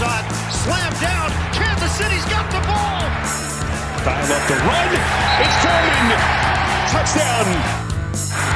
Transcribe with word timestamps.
shot, 0.00 0.24
down. 1.04 1.28
Kansas 1.52 1.92
City's 1.92 2.24
got 2.32 2.48
the 2.48 2.60
ball. 2.64 3.04
Dial 4.00 4.32
up 4.32 4.42
the 4.48 4.56
run. 4.64 4.90
It's 5.44 5.56
Foreman. 5.60 6.08
Touchdown. 6.88 7.46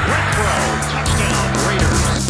Renfro, 0.09 0.55
touchdown 0.91 1.47
Raiders. 1.67 2.25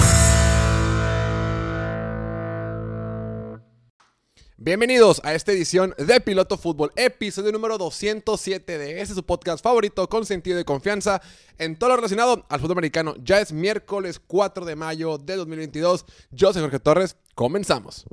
Bienvenidos 4.57 5.21
a 5.23 5.33
esta 5.33 5.53
edición 5.53 5.93
de 5.97 6.19
Piloto 6.19 6.57
Fútbol, 6.57 6.91
episodio 6.97 7.51
número 7.51 7.77
207 7.77 8.77
de 8.77 8.99
este 9.01 9.13
su 9.13 9.23
podcast 9.23 9.63
favorito 9.63 10.09
con 10.09 10.25
sentido 10.25 10.57
de 10.57 10.65
confianza 10.65 11.21
en 11.57 11.77
todo 11.77 11.91
lo 11.91 11.97
relacionado 11.97 12.45
al 12.49 12.59
fútbol 12.59 12.79
americano. 12.79 13.13
Ya 13.23 13.39
es 13.39 13.53
miércoles 13.53 14.19
4 14.19 14.65
de 14.65 14.75
mayo 14.75 15.17
de 15.19 15.37
2022. 15.37 16.05
Yo 16.31 16.51
soy 16.51 16.63
Jorge 16.63 16.79
Torres. 16.79 17.15
Comenzamos. 17.35 18.05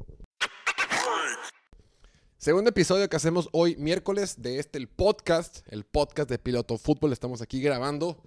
Segundo 2.42 2.70
episodio 2.70 3.08
que 3.08 3.14
hacemos 3.14 3.48
hoy 3.52 3.76
miércoles 3.76 4.42
de 4.42 4.58
este 4.58 4.76
el 4.76 4.88
podcast, 4.88 5.60
el 5.68 5.84
podcast 5.84 6.28
de 6.28 6.40
Piloto 6.40 6.76
Fútbol. 6.76 7.12
Estamos 7.12 7.40
aquí 7.40 7.62
grabando 7.62 8.20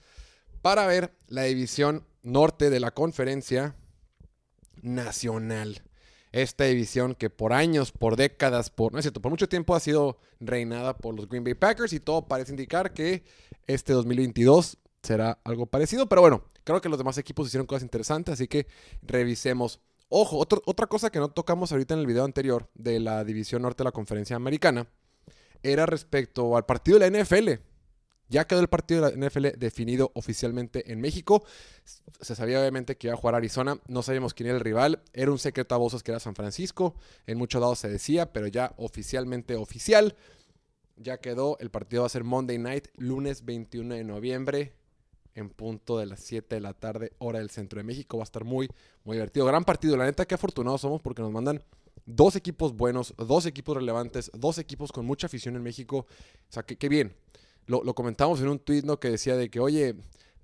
para 0.61 0.87
ver 0.87 1.13
la 1.27 1.43
división 1.43 2.07
norte 2.23 2.69
de 2.69 2.79
la 2.79 2.91
conferencia 2.91 3.75
nacional 4.81 5.83
esta 6.31 6.63
división 6.63 7.13
que 7.13 7.29
por 7.29 7.51
años, 7.51 7.91
por 7.91 8.15
décadas, 8.15 8.69
por 8.69 8.93
no 8.93 8.99
es 8.99 9.03
cierto, 9.03 9.21
por 9.21 9.31
mucho 9.31 9.49
tiempo 9.49 9.75
ha 9.75 9.81
sido 9.81 10.17
reinada 10.39 10.95
por 10.95 11.13
los 11.13 11.27
Green 11.27 11.43
Bay 11.43 11.55
Packers 11.55 11.91
y 11.91 11.99
todo 11.99 12.25
parece 12.25 12.53
indicar 12.53 12.93
que 12.93 13.25
este 13.67 13.91
2022 13.91 14.77
será 15.03 15.39
algo 15.43 15.65
parecido, 15.65 16.07
pero 16.07 16.21
bueno, 16.21 16.45
creo 16.63 16.79
que 16.79 16.87
los 16.87 16.97
demás 16.97 17.17
equipos 17.17 17.47
hicieron 17.47 17.67
cosas 17.67 17.83
interesantes, 17.83 18.35
así 18.35 18.47
que 18.47 18.65
revisemos. 19.01 19.81
Ojo, 20.09 20.37
otra 20.39 20.87
cosa 20.87 21.09
que 21.09 21.19
no 21.19 21.29
tocamos 21.29 21.71
ahorita 21.71 21.95
en 21.95 21.99
el 21.99 22.05
video 22.05 22.25
anterior 22.25 22.69
de 22.75 22.99
la 22.99 23.23
división 23.23 23.63
norte 23.63 23.79
de 23.79 23.85
la 23.85 23.91
conferencia 23.91 24.35
americana 24.35 24.87
era 25.63 25.85
respecto 25.85 26.55
al 26.55 26.65
partido 26.65 26.99
de 26.99 27.09
la 27.09 27.23
NFL. 27.23 27.49
Ya 28.27 28.45
quedó 28.47 28.59
el 28.59 28.67
partido 28.67 29.03
de 29.03 29.15
la 29.15 29.27
NFL 29.27 29.57
definido 29.57 30.11
oficialmente 30.15 30.91
en 30.91 30.99
México. 30.99 31.43
Se 32.21 32.35
sabía 32.35 32.59
obviamente 32.59 32.97
que 32.97 33.07
iba 33.07 33.13
a 33.13 33.17
jugar 33.17 33.35
Arizona. 33.35 33.79
No 33.87 34.01
sabíamos 34.01 34.33
quién 34.33 34.47
era 34.47 34.57
el 34.57 34.63
rival. 34.63 35.01
Era 35.13 35.31
un 35.31 35.39
secreto 35.39 35.75
a 35.75 35.77
voces 35.77 36.01
que 36.01 36.11
era 36.11 36.19
San 36.19 36.35
Francisco. 36.35 36.95
En 37.27 37.37
muchos 37.37 37.61
lados 37.61 37.79
se 37.79 37.89
decía, 37.89 38.31
pero 38.31 38.47
ya 38.47 38.73
oficialmente 38.77 39.55
oficial. 39.55 40.15
Ya 40.97 41.17
quedó. 41.17 41.57
El 41.59 41.69
partido 41.69 42.01
va 42.01 42.07
a 42.07 42.09
ser 42.09 42.23
Monday 42.23 42.57
Night, 42.57 42.87
lunes 42.95 43.45
21 43.45 43.95
de 43.95 44.03
noviembre, 44.03 44.73
en 45.35 45.49
punto 45.49 45.97
de 45.99 46.07
las 46.07 46.21
7 46.21 46.55
de 46.55 46.61
la 46.61 46.73
tarde, 46.73 47.13
hora 47.19 47.39
del 47.39 47.49
centro 47.49 47.77
de 47.77 47.83
México. 47.83 48.17
Va 48.17 48.23
a 48.23 48.25
estar 48.25 48.43
muy, 48.43 48.69
muy 49.03 49.17
divertido. 49.17 49.45
Gran 49.45 49.63
partido. 49.63 49.95
La 49.95 50.05
neta, 50.05 50.25
qué 50.25 50.35
afortunados 50.35 50.81
somos 50.81 51.01
porque 51.01 51.21
nos 51.21 51.31
mandan 51.31 51.63
dos 52.05 52.35
equipos 52.35 52.75
buenos, 52.75 53.13
dos 53.17 53.45
equipos 53.45 53.75
relevantes, 53.75 54.31
dos 54.33 54.57
equipos 54.57 54.91
con 54.91 55.05
mucha 55.05 55.27
afición 55.27 55.55
en 55.55 55.63
México. 55.63 55.99
O 55.99 56.51
sea, 56.51 56.63
qué 56.63 56.89
bien 56.89 57.15
lo, 57.67 57.95
comentamos 57.95 58.39
en 58.41 58.47
un 58.47 58.59
tweet 58.59 58.83
¿no? 58.83 58.99
que 58.99 59.09
decía 59.09 59.35
de 59.35 59.49
que, 59.49 59.59
oye, 59.59 59.95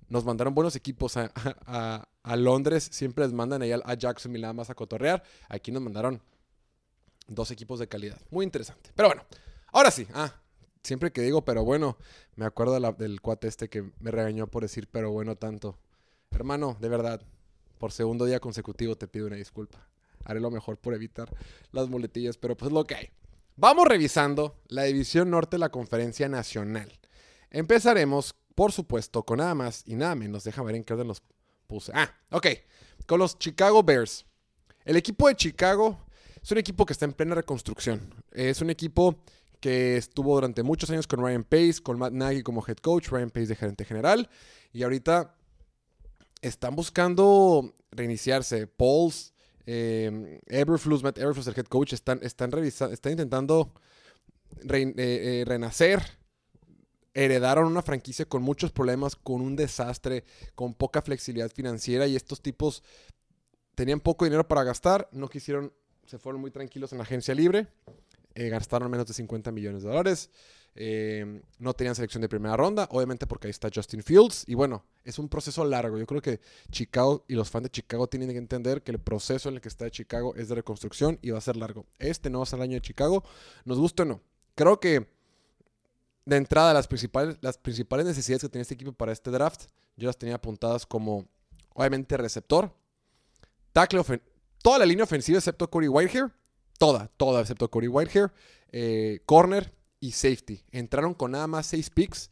nos 0.08 0.24
mandaron 0.24 0.54
buenos 0.54 0.76
equipos 0.76 1.16
a, 1.16 2.08
Londres, 2.36 2.88
siempre 2.92 3.24
les 3.24 3.32
mandan 3.32 3.62
ahí 3.62 3.72
a, 3.72 3.80
a 3.84 3.94
Jackson 3.94 4.34
y 4.34 4.38
más 4.38 4.70
a 4.70 4.74
cotorrear. 4.74 5.22
Aquí 5.48 5.72
nos 5.72 5.82
mandaron 5.82 6.20
dos 7.26 7.50
equipos 7.50 7.78
de 7.78 7.88
calidad. 7.88 8.20
Muy 8.30 8.44
interesante. 8.44 8.90
Pero 8.94 9.08
bueno, 9.08 9.24
ahora 9.72 9.90
sí. 9.90 10.06
Ah, 10.14 10.32
siempre 10.82 11.12
que 11.12 11.22
digo, 11.22 11.44
pero 11.44 11.64
bueno, 11.64 11.96
me 12.36 12.44
acuerdo 12.44 12.78
del 12.92 13.20
cuate 13.20 13.48
este 13.48 13.68
que 13.68 13.90
me 14.00 14.10
regañó 14.10 14.46
por 14.46 14.62
decir, 14.62 14.88
pero 14.90 15.10
bueno, 15.10 15.36
tanto. 15.36 15.78
Hermano, 16.30 16.76
de 16.80 16.88
verdad, 16.88 17.22
por 17.78 17.92
segundo 17.92 18.24
día 18.24 18.40
consecutivo 18.40 18.96
te 18.96 19.08
pido 19.08 19.26
una 19.26 19.36
disculpa. 19.36 19.86
Haré 20.24 20.40
lo 20.40 20.50
mejor 20.50 20.78
por 20.78 20.94
evitar 20.94 21.28
las 21.72 21.88
muletillas, 21.88 22.36
pero 22.36 22.56
pues 22.56 22.72
lo 22.72 22.84
que 22.84 22.94
hay. 22.94 23.10
Vamos 23.56 23.86
revisando 23.86 24.56
la 24.68 24.84
división 24.84 25.30
norte 25.30 25.56
de 25.56 25.60
la 25.60 25.68
conferencia 25.70 26.28
nacional. 26.28 26.90
Empezaremos, 27.50 28.34
por 28.54 28.72
supuesto, 28.72 29.24
con 29.24 29.38
nada 29.38 29.54
más 29.54 29.82
y 29.84 29.94
nada 29.94 30.14
menos. 30.14 30.44
Déjame 30.44 30.68
ver 30.68 30.76
en 30.76 30.84
qué 30.84 30.94
orden 30.94 31.08
los 31.08 31.22
puse. 31.66 31.92
Ah, 31.94 32.10
ok. 32.30 32.46
Con 33.06 33.18
los 33.18 33.38
Chicago 33.38 33.82
Bears. 33.82 34.24
El 34.84 34.96
equipo 34.96 35.28
de 35.28 35.36
Chicago 35.36 35.98
es 36.42 36.50
un 36.50 36.58
equipo 36.58 36.86
que 36.86 36.92
está 36.92 37.04
en 37.04 37.12
plena 37.12 37.34
reconstrucción. 37.34 38.14
Es 38.32 38.62
un 38.62 38.70
equipo 38.70 39.22
que 39.62 39.96
estuvo 39.96 40.34
durante 40.34 40.64
muchos 40.64 40.90
años 40.90 41.06
con 41.06 41.20
Ryan 41.20 41.44
Pace, 41.44 41.76
con 41.82 41.96
Matt 41.96 42.12
Nagy 42.12 42.42
como 42.42 42.64
head 42.66 42.78
coach, 42.78 43.08
Ryan 43.10 43.30
Pace 43.30 43.46
de 43.46 43.54
gerente 43.56 43.84
general. 43.84 44.28
Y 44.72 44.82
ahorita 44.82 45.36
están 46.40 46.74
buscando 46.74 47.72
reiniciarse. 47.92 48.66
Pauls, 48.66 49.32
eh, 49.66 50.10
Matt 50.50 51.18
Eberflus, 51.18 51.46
el 51.46 51.54
head 51.56 51.66
coach, 51.66 51.92
están, 51.92 52.18
están, 52.22 52.52
están 52.58 53.12
intentando 53.12 53.72
eh, 54.68 54.94
eh, 54.96 55.44
renacer 55.46 56.02
heredaron 57.14 57.66
una 57.66 57.82
franquicia 57.82 58.24
con 58.24 58.42
muchos 58.42 58.72
problemas, 58.72 59.16
con 59.16 59.42
un 59.42 59.54
desastre, 59.54 60.24
con 60.54 60.72
poca 60.74 61.02
flexibilidad 61.02 61.50
financiera 61.50 62.06
y 62.06 62.16
estos 62.16 62.40
tipos 62.40 62.82
tenían 63.74 64.00
poco 64.00 64.24
dinero 64.24 64.48
para 64.48 64.64
gastar, 64.64 65.10
no 65.12 65.28
quisieron, 65.28 65.74
se 66.06 66.18
fueron 66.18 66.40
muy 66.40 66.50
tranquilos 66.50 66.90
en 66.92 66.98
la 66.98 67.04
agencia 67.04 67.34
libre, 67.34 67.68
eh, 68.34 68.48
gastaron 68.48 68.90
menos 68.90 69.06
de 69.06 69.14
50 69.14 69.52
millones 69.52 69.82
de 69.82 69.88
dólares, 69.88 70.30
eh, 70.74 71.42
no 71.58 71.74
tenían 71.74 71.94
selección 71.94 72.22
de 72.22 72.28
primera 72.28 72.56
ronda, 72.56 72.88
obviamente 72.90 73.26
porque 73.26 73.46
ahí 73.46 73.50
está 73.50 73.68
Justin 73.72 74.02
Fields 74.02 74.44
y 74.46 74.54
bueno, 74.54 74.84
es 75.04 75.18
un 75.18 75.28
proceso 75.28 75.64
largo, 75.64 75.98
yo 75.98 76.06
creo 76.06 76.22
que 76.22 76.40
Chicago 76.70 77.24
y 77.28 77.34
los 77.34 77.50
fans 77.50 77.64
de 77.64 77.70
Chicago 77.70 78.06
tienen 78.06 78.30
que 78.30 78.38
entender 78.38 78.82
que 78.82 78.92
el 78.92 78.98
proceso 78.98 79.48
en 79.48 79.56
el 79.56 79.60
que 79.60 79.68
está 79.68 79.90
Chicago 79.90 80.34
es 80.34 80.48
de 80.48 80.54
reconstrucción 80.54 81.18
y 81.20 81.30
va 81.30 81.38
a 81.38 81.42
ser 81.42 81.56
largo. 81.56 81.86
Este 81.98 82.30
no 82.30 82.38
va 82.38 82.44
a 82.44 82.46
ser 82.46 82.58
el 82.58 82.62
año 82.62 82.74
de 82.74 82.80
Chicago, 82.80 83.22
nos 83.64 83.78
gusta 83.78 84.04
o 84.04 84.06
no. 84.06 84.22
Creo 84.54 84.80
que 84.80 85.08
de 86.24 86.36
entrada, 86.36 86.72
las 86.72 86.86
principales, 86.86 87.36
las 87.40 87.58
principales 87.58 88.06
necesidades 88.06 88.42
que 88.42 88.48
tenía 88.48 88.62
este 88.62 88.74
equipo 88.74 88.92
para 88.92 89.12
este 89.12 89.30
draft, 89.30 89.66
yo 89.96 90.06
las 90.06 90.16
tenía 90.16 90.36
apuntadas 90.36 90.86
como, 90.86 91.26
obviamente, 91.74 92.16
receptor, 92.16 92.74
tackle, 93.72 94.02
toda 94.62 94.78
la 94.78 94.86
línea 94.86 95.04
ofensiva 95.04 95.38
excepto 95.38 95.68
Corey 95.68 95.88
Whitehair, 95.88 96.32
toda, 96.82 97.06
toda 97.16 97.42
excepto 97.42 97.70
Corey 97.70 97.86
Whitehair, 97.86 98.32
eh, 98.72 99.20
corner 99.24 99.72
y 100.00 100.10
safety. 100.10 100.64
Entraron 100.72 101.14
con 101.14 101.30
nada 101.30 101.46
más 101.46 101.66
6 101.66 101.90
picks 101.90 102.28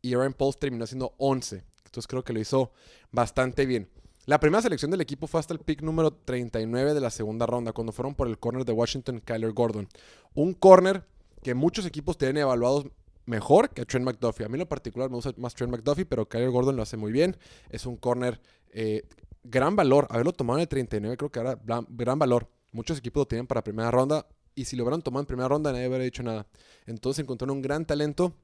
y 0.00 0.14
Aaron 0.14 0.32
Pauls 0.32 0.58
terminó 0.58 0.82
haciendo 0.82 1.14
11. 1.18 1.62
Entonces 1.84 2.08
creo 2.08 2.24
que 2.24 2.32
lo 2.32 2.40
hizo 2.40 2.72
bastante 3.12 3.64
bien. 3.64 3.88
La 4.26 4.40
primera 4.40 4.60
selección 4.60 4.90
del 4.90 5.02
equipo 5.02 5.28
fue 5.28 5.38
hasta 5.38 5.54
el 5.54 5.60
pick 5.60 5.82
número 5.82 6.12
39 6.12 6.94
de 6.94 7.00
la 7.00 7.10
segunda 7.10 7.46
ronda, 7.46 7.72
cuando 7.72 7.92
fueron 7.92 8.16
por 8.16 8.26
el 8.26 8.40
corner 8.40 8.64
de 8.64 8.72
Washington, 8.72 9.22
Kyler 9.24 9.52
Gordon. 9.52 9.88
Un 10.34 10.54
corner 10.54 11.04
que 11.44 11.54
muchos 11.54 11.86
equipos 11.86 12.18
tienen 12.18 12.38
evaluados 12.38 12.86
mejor 13.26 13.70
que 13.70 13.86
Trent 13.86 14.04
McDuffie. 14.04 14.46
A 14.46 14.48
mí 14.48 14.54
en 14.54 14.60
lo 14.60 14.68
particular 14.68 15.10
me 15.10 15.14
gusta 15.14 15.32
más 15.36 15.54
Trent 15.54 15.70
McDuffie, 15.70 16.06
pero 16.06 16.28
Kyler 16.28 16.50
Gordon 16.50 16.74
lo 16.74 16.82
hace 16.82 16.96
muy 16.96 17.12
bien. 17.12 17.36
Es 17.70 17.86
un 17.86 17.96
corner 17.96 18.40
eh, 18.72 19.04
gran 19.44 19.76
valor. 19.76 20.08
Haberlo 20.10 20.32
tomado 20.32 20.58
en 20.58 20.62
el 20.62 20.68
39 20.68 21.16
creo 21.16 21.30
que 21.30 21.38
ahora 21.38 21.56
gran 21.62 22.18
valor. 22.18 22.48
Muchos 22.72 22.98
equipos 22.98 23.22
lo 23.22 23.26
tienen 23.26 23.46
para 23.46 23.62
primera 23.62 23.90
ronda 23.90 24.26
y 24.54 24.64
si 24.64 24.76
lo 24.76 24.84
hubieran 24.84 25.02
tomado 25.02 25.20
en 25.20 25.26
primera 25.26 25.48
ronda 25.48 25.72
nadie 25.72 25.88
hubiera 25.88 26.04
dicho 26.04 26.22
nada. 26.22 26.46
Entonces 26.86 27.22
encontraron 27.22 27.56
un 27.56 27.62
gran 27.62 27.86
talento 27.86 28.34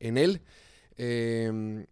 en 0.00 0.18
él. 0.18 0.40
Em, 0.96 1.86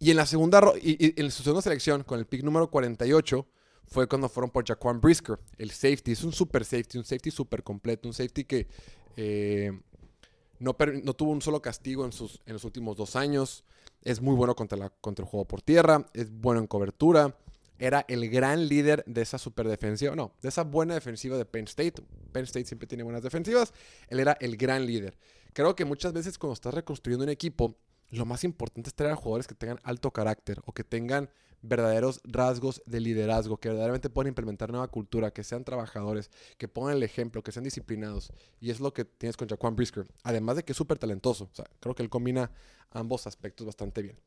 y 0.00 0.10
en 0.10 0.16
la 0.16 0.26
segunda 0.26 0.60
y, 0.82 1.20
en 1.20 1.30
su 1.30 1.42
segunda 1.42 1.62
selección, 1.62 2.02
con 2.04 2.18
el 2.18 2.26
pick 2.26 2.42
número 2.42 2.70
48, 2.70 3.46
fue 3.86 4.06
cuando 4.06 4.28
fueron 4.28 4.50
por 4.50 4.66
Jaquan 4.66 5.00
Brisker, 5.00 5.38
el 5.56 5.70
safety. 5.70 6.12
Es 6.12 6.24
un 6.24 6.32
super 6.32 6.64
safety, 6.64 6.98
un 6.98 7.04
safety 7.04 7.30
super 7.30 7.62
completo, 7.62 8.08
un 8.08 8.14
safety 8.14 8.44
que 8.44 8.68
eh, 9.16 9.72
no, 10.60 10.74
tuvo 10.74 11.30
un 11.30 11.42
solo 11.42 11.62
castigo 11.62 12.04
en, 12.04 12.12
sus, 12.12 12.40
en 12.46 12.52
los 12.54 12.64
últimos 12.64 12.96
dos 12.96 13.16
años. 13.16 13.64
Es 14.02 14.20
muy 14.20 14.34
bueno 14.34 14.54
contra, 14.54 14.78
la, 14.78 14.90
contra 14.90 15.24
el 15.24 15.30
juego 15.30 15.46
por 15.46 15.62
tierra. 15.62 16.06
Es 16.12 16.30
bueno 16.30 16.60
en 16.60 16.66
cobertura. 16.66 17.36
Era 17.78 18.04
el 18.08 18.28
gran 18.28 18.68
líder 18.68 19.04
de 19.06 19.22
esa. 19.22 19.38
No, 20.16 20.32
de 20.42 20.48
esa 20.48 20.64
buena 20.64 20.94
defensiva 20.94 21.36
de 21.36 21.44
Penn 21.44 21.64
State. 21.64 22.02
Penn 22.32 22.44
State 22.44 22.66
siempre 22.66 22.86
tiene 22.86 23.04
buenas 23.04 23.22
defensivas. 23.22 23.72
Él 24.08 24.20
era 24.20 24.36
el 24.40 24.56
gran 24.56 24.84
líder. 24.84 25.16
Creo 25.52 25.74
que 25.76 25.84
muchas 25.84 26.12
veces 26.12 26.38
cuando 26.38 26.54
estás 26.54 26.74
reconstruyendo 26.74 27.24
un 27.24 27.30
equipo, 27.30 27.76
lo 28.10 28.24
más 28.24 28.44
importante 28.44 28.88
es 28.88 28.94
tener 28.94 29.12
a 29.12 29.16
jugadores 29.16 29.46
que 29.46 29.54
tengan 29.54 29.78
alto 29.82 30.10
carácter 30.10 30.60
o 30.64 30.72
que 30.72 30.84
tengan 30.84 31.30
verdaderos 31.60 32.20
rasgos 32.24 32.82
de 32.86 33.00
liderazgo, 33.00 33.58
que 33.58 33.68
verdaderamente 33.68 34.10
puedan 34.10 34.28
implementar 34.28 34.70
nueva 34.70 34.88
cultura, 34.88 35.32
que 35.32 35.42
sean 35.44 35.64
trabajadores, 35.64 36.30
que 36.56 36.68
pongan 36.68 36.96
el 36.96 37.02
ejemplo, 37.02 37.42
que 37.42 37.52
sean 37.52 37.64
disciplinados. 37.64 38.32
Y 38.60 38.70
es 38.70 38.80
lo 38.80 38.92
que 38.92 39.04
tienes 39.04 39.36
con 39.36 39.48
Jaquan 39.48 39.76
Brisker. 39.76 40.06
Además 40.22 40.56
de 40.56 40.64
que 40.64 40.72
es 40.72 40.78
súper 40.78 40.98
talentoso. 40.98 41.50
Creo 41.80 41.94
que 41.94 42.02
él 42.02 42.10
combina 42.10 42.50
ambos 42.90 43.26
aspectos 43.26 43.66
bastante 43.66 44.02
bien. 44.02 44.18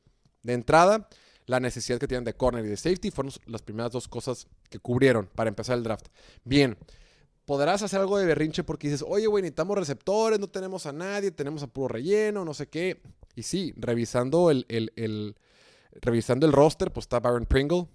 De 0.44 0.54
entrada, 0.54 1.08
la 1.46 1.60
necesidad 1.60 2.00
que 2.00 2.08
tienen 2.08 2.24
de 2.24 2.34
corner 2.34 2.66
y 2.66 2.70
de 2.70 2.78
safety 2.78 3.12
fueron 3.12 3.34
las 3.46 3.62
primeras 3.62 3.92
dos 3.92 4.08
cosas 4.08 4.48
que 4.70 4.80
cubrieron 4.80 5.28
para 5.36 5.50
empezar 5.50 5.78
el 5.78 5.84
draft. 5.84 6.08
Bien, 6.44 6.78
podrás 7.46 7.82
hacer 7.82 8.00
algo 8.00 8.18
de 8.18 8.26
berrinche 8.26 8.64
porque 8.64 8.88
dices, 8.88 9.06
oye, 9.08 9.28
güey, 9.28 9.42
necesitamos 9.42 9.78
receptores, 9.78 10.40
no 10.40 10.50
tenemos 10.50 10.86
a 10.86 10.92
nadie, 10.92 11.32
tenemos 11.32 11.64
a 11.64 11.68
puro 11.68 11.88
relleno, 11.90 12.46
no 12.46 12.54
sé 12.54 12.68
qué. 12.68 13.02
Y 13.36 13.44
sí, 13.44 13.74
revisando 13.78 14.52
el 14.52 14.66
revisando 15.94 16.46
el 16.46 16.54
roster, 16.54 16.92
pues 16.92 17.06
está 17.06 17.20
Baron 17.20 17.46
Pringle. 17.46 17.88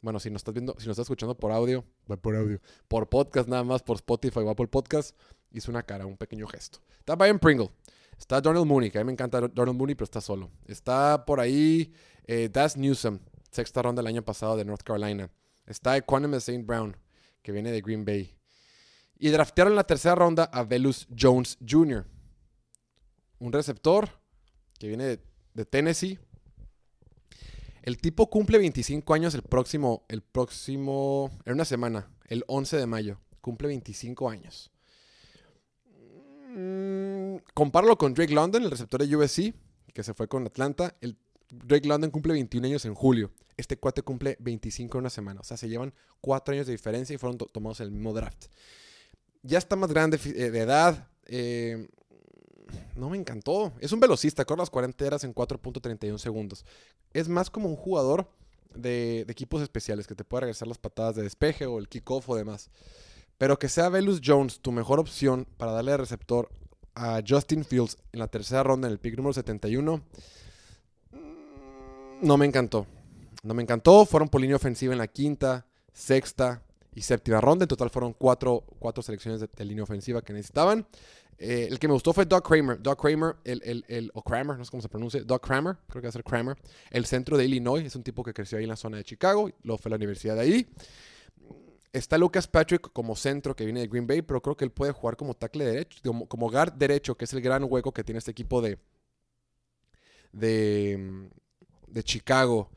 Bueno, 0.00 0.20
si 0.20 0.30
nos 0.30 0.40
estás 0.40 0.54
viendo, 0.54 0.74
si 0.78 0.86
nos 0.86 0.94
estás 0.94 1.04
escuchando 1.04 1.36
por 1.36 1.50
audio, 1.50 1.84
por 2.20 2.36
audio, 2.36 2.60
por 2.86 3.08
podcast 3.08 3.48
nada 3.48 3.64
más, 3.64 3.82
por 3.82 3.96
Spotify 3.96 4.40
o 4.40 4.50
Apple 4.50 4.68
Podcast, 4.68 5.16
hizo 5.50 5.70
una 5.70 5.82
cara, 5.82 6.06
un 6.06 6.16
pequeño 6.16 6.46
gesto. 6.46 6.78
Está 6.98 7.16
Brian 7.16 7.38
Pringle. 7.38 7.70
Está 8.18 8.40
Donald 8.40 8.66
Mooney, 8.66 8.90
que 8.90 8.98
a 8.98 9.02
mí 9.02 9.06
me 9.06 9.12
encanta 9.12 9.40
Donald 9.40 9.78
Mooney, 9.78 9.94
pero 9.94 10.04
está 10.04 10.20
solo. 10.20 10.50
Está 10.66 11.24
por 11.24 11.40
ahí 11.40 11.92
eh, 12.26 12.48
Das 12.52 12.76
Newsom, 12.76 13.20
sexta 13.50 13.80
ronda 13.80 14.00
del 14.02 14.08
año 14.08 14.22
pasado 14.22 14.56
de 14.56 14.64
North 14.64 14.82
Carolina. 14.82 15.30
Está 15.66 15.96
Equanimous 15.96 16.48
St. 16.48 16.64
Brown, 16.64 16.96
que 17.42 17.52
viene 17.52 17.70
de 17.70 17.80
Green 17.80 18.04
Bay. 18.04 18.34
Y 19.18 19.30
draftearon 19.30 19.72
en 19.72 19.76
la 19.76 19.84
tercera 19.84 20.14
ronda 20.14 20.44
a 20.44 20.64
Velus 20.64 21.06
Jones 21.16 21.58
Jr., 21.66 22.06
un 23.38 23.52
receptor 23.52 24.08
que 24.78 24.88
viene 24.88 25.04
de, 25.04 25.20
de 25.54 25.64
Tennessee. 25.64 26.18
El 27.82 27.98
tipo 27.98 28.28
cumple 28.28 28.58
25 28.58 29.14
años 29.14 29.34
el 29.34 29.42
próximo, 29.42 30.04
el 30.08 30.22
próximo, 30.22 31.30
en 31.44 31.54
una 31.54 31.64
semana, 31.64 32.10
el 32.26 32.44
11 32.48 32.76
de 32.76 32.86
mayo. 32.86 33.20
Cumple 33.40 33.68
25 33.68 34.28
años. 34.28 34.72
Mm, 36.48 37.36
con 37.96 38.14
Drake 38.14 38.32
London, 38.32 38.62
el 38.62 38.70
receptor 38.70 39.04
de 39.06 39.16
USC, 39.16 39.54
que 39.92 40.02
se 40.02 40.14
fue 40.14 40.28
con 40.28 40.46
Atlanta. 40.46 40.96
El 41.00 41.16
Drake 41.50 41.86
London 41.88 42.10
cumple 42.10 42.32
21 42.34 42.66
años 42.66 42.84
en 42.84 42.94
julio. 42.94 43.30
Este 43.56 43.76
cuate 43.76 44.02
cumple 44.02 44.36
25 44.40 44.98
en 44.98 45.00
una 45.02 45.10
semana. 45.10 45.40
O 45.40 45.44
sea, 45.44 45.56
se 45.56 45.68
llevan 45.68 45.92
4 46.20 46.54
años 46.54 46.66
de 46.66 46.72
diferencia 46.72 47.14
y 47.14 47.18
fueron 47.18 47.38
to- 47.38 47.46
tomados 47.46 47.80
en 47.80 47.86
el 47.86 47.90
mismo 47.92 48.12
draft. 48.12 48.46
Ya 49.42 49.58
está 49.58 49.76
más 49.76 49.90
grande 49.92 50.18
eh, 50.24 50.50
de 50.50 50.58
edad. 50.60 51.08
eh, 51.26 51.88
no 52.96 53.08
me 53.08 53.16
encantó. 53.16 53.72
Es 53.80 53.92
un 53.92 54.00
velocista, 54.00 54.44
corre 54.44 54.58
las 54.60 54.70
40 54.70 55.04
horas 55.06 55.24
en 55.24 55.34
4.31 55.34 56.18
segundos. 56.18 56.64
Es 57.14 57.28
más 57.28 57.48
como 57.50 57.68
un 57.68 57.76
jugador 57.76 58.30
de, 58.74 59.24
de 59.26 59.32
equipos 59.32 59.62
especiales 59.62 60.06
que 60.06 60.14
te 60.14 60.24
puede 60.24 60.42
regresar 60.42 60.68
las 60.68 60.78
patadas 60.78 61.14
de 61.16 61.22
despeje 61.22 61.64
o 61.66 61.78
el 61.78 61.88
kickoff 61.88 62.28
o 62.28 62.36
demás. 62.36 62.70
Pero 63.38 63.58
que 63.58 63.68
sea 63.68 63.88
Velus 63.88 64.20
Jones 64.24 64.60
tu 64.60 64.72
mejor 64.72 64.98
opción 64.98 65.46
para 65.56 65.72
darle 65.72 65.96
receptor 65.96 66.50
a 66.94 67.22
Justin 67.26 67.64
Fields 67.64 67.96
en 68.12 68.18
la 68.18 68.26
tercera 68.26 68.64
ronda 68.64 68.88
en 68.88 68.92
el 68.92 68.98
pick 68.98 69.16
número 69.16 69.32
71, 69.32 70.02
mm, 71.12 71.18
no 72.22 72.36
me 72.36 72.44
encantó. 72.46 72.86
No 73.44 73.54
me 73.54 73.62
encantó. 73.62 74.04
Fueron 74.04 74.28
por 74.28 74.40
línea 74.40 74.56
ofensiva 74.56 74.92
en 74.92 74.98
la 74.98 75.06
quinta, 75.06 75.64
sexta 75.92 76.62
y 76.94 77.02
séptima 77.02 77.40
ronda. 77.40 77.64
En 77.64 77.68
total 77.68 77.90
fueron 77.90 78.12
cuatro, 78.12 78.64
cuatro 78.80 79.02
selecciones 79.02 79.40
de, 79.40 79.48
de 79.56 79.64
línea 79.64 79.84
ofensiva 79.84 80.20
que 80.20 80.32
necesitaban. 80.32 80.86
Eh, 81.38 81.68
el 81.70 81.78
que 81.78 81.86
me 81.86 81.94
gustó 81.94 82.12
fue 82.12 82.24
Doug 82.24 82.42
Kramer. 82.42 82.82
Doug 82.82 82.96
Kramer, 82.96 83.36
el, 83.44 83.84
el, 83.86 84.10
o 84.14 84.22
Kramer, 84.22 84.58
no 84.58 84.64
sé 84.64 84.70
cómo 84.70 84.82
se 84.82 84.88
pronuncia. 84.88 85.22
Doug 85.22 85.40
Kramer, 85.40 85.76
creo 85.86 86.02
que 86.02 86.06
va 86.06 86.10
a 86.10 86.12
ser 86.12 86.24
Kramer. 86.24 86.56
El 86.90 87.06
centro 87.06 87.36
de 87.36 87.44
Illinois. 87.44 87.84
Es 87.84 87.94
un 87.94 88.02
tipo 88.02 88.24
que 88.24 88.34
creció 88.34 88.58
ahí 88.58 88.64
en 88.64 88.70
la 88.70 88.76
zona 88.76 88.96
de 88.96 89.04
Chicago. 89.04 89.48
Luego 89.62 89.78
fue 89.78 89.88
a 89.88 89.90
la 89.90 89.96
universidad 89.96 90.34
de 90.34 90.40
ahí. 90.40 90.66
Está 91.92 92.18
Lucas 92.18 92.46
Patrick 92.46 92.92
como 92.92 93.16
centro 93.16 93.56
que 93.56 93.64
viene 93.64 93.80
de 93.80 93.86
Green 93.88 94.06
Bay, 94.06 94.22
pero 94.22 94.42
creo 94.42 94.56
que 94.56 94.64
él 94.64 94.70
puede 94.70 94.92
jugar 94.92 95.16
como 95.16 95.34
tackle 95.34 95.64
derecho, 95.64 96.00
como, 96.28 96.50
guard 96.50 96.74
derecho, 96.74 97.16
que 97.16 97.24
es 97.24 97.32
el 97.32 97.40
gran 97.40 97.64
hueco 97.64 97.92
que 97.92 98.04
tiene 98.04 98.18
este 98.18 98.30
equipo 98.30 98.60
de, 98.60 98.78
de, 100.32 101.28
de 101.86 102.02
Chicago. 102.04 102.70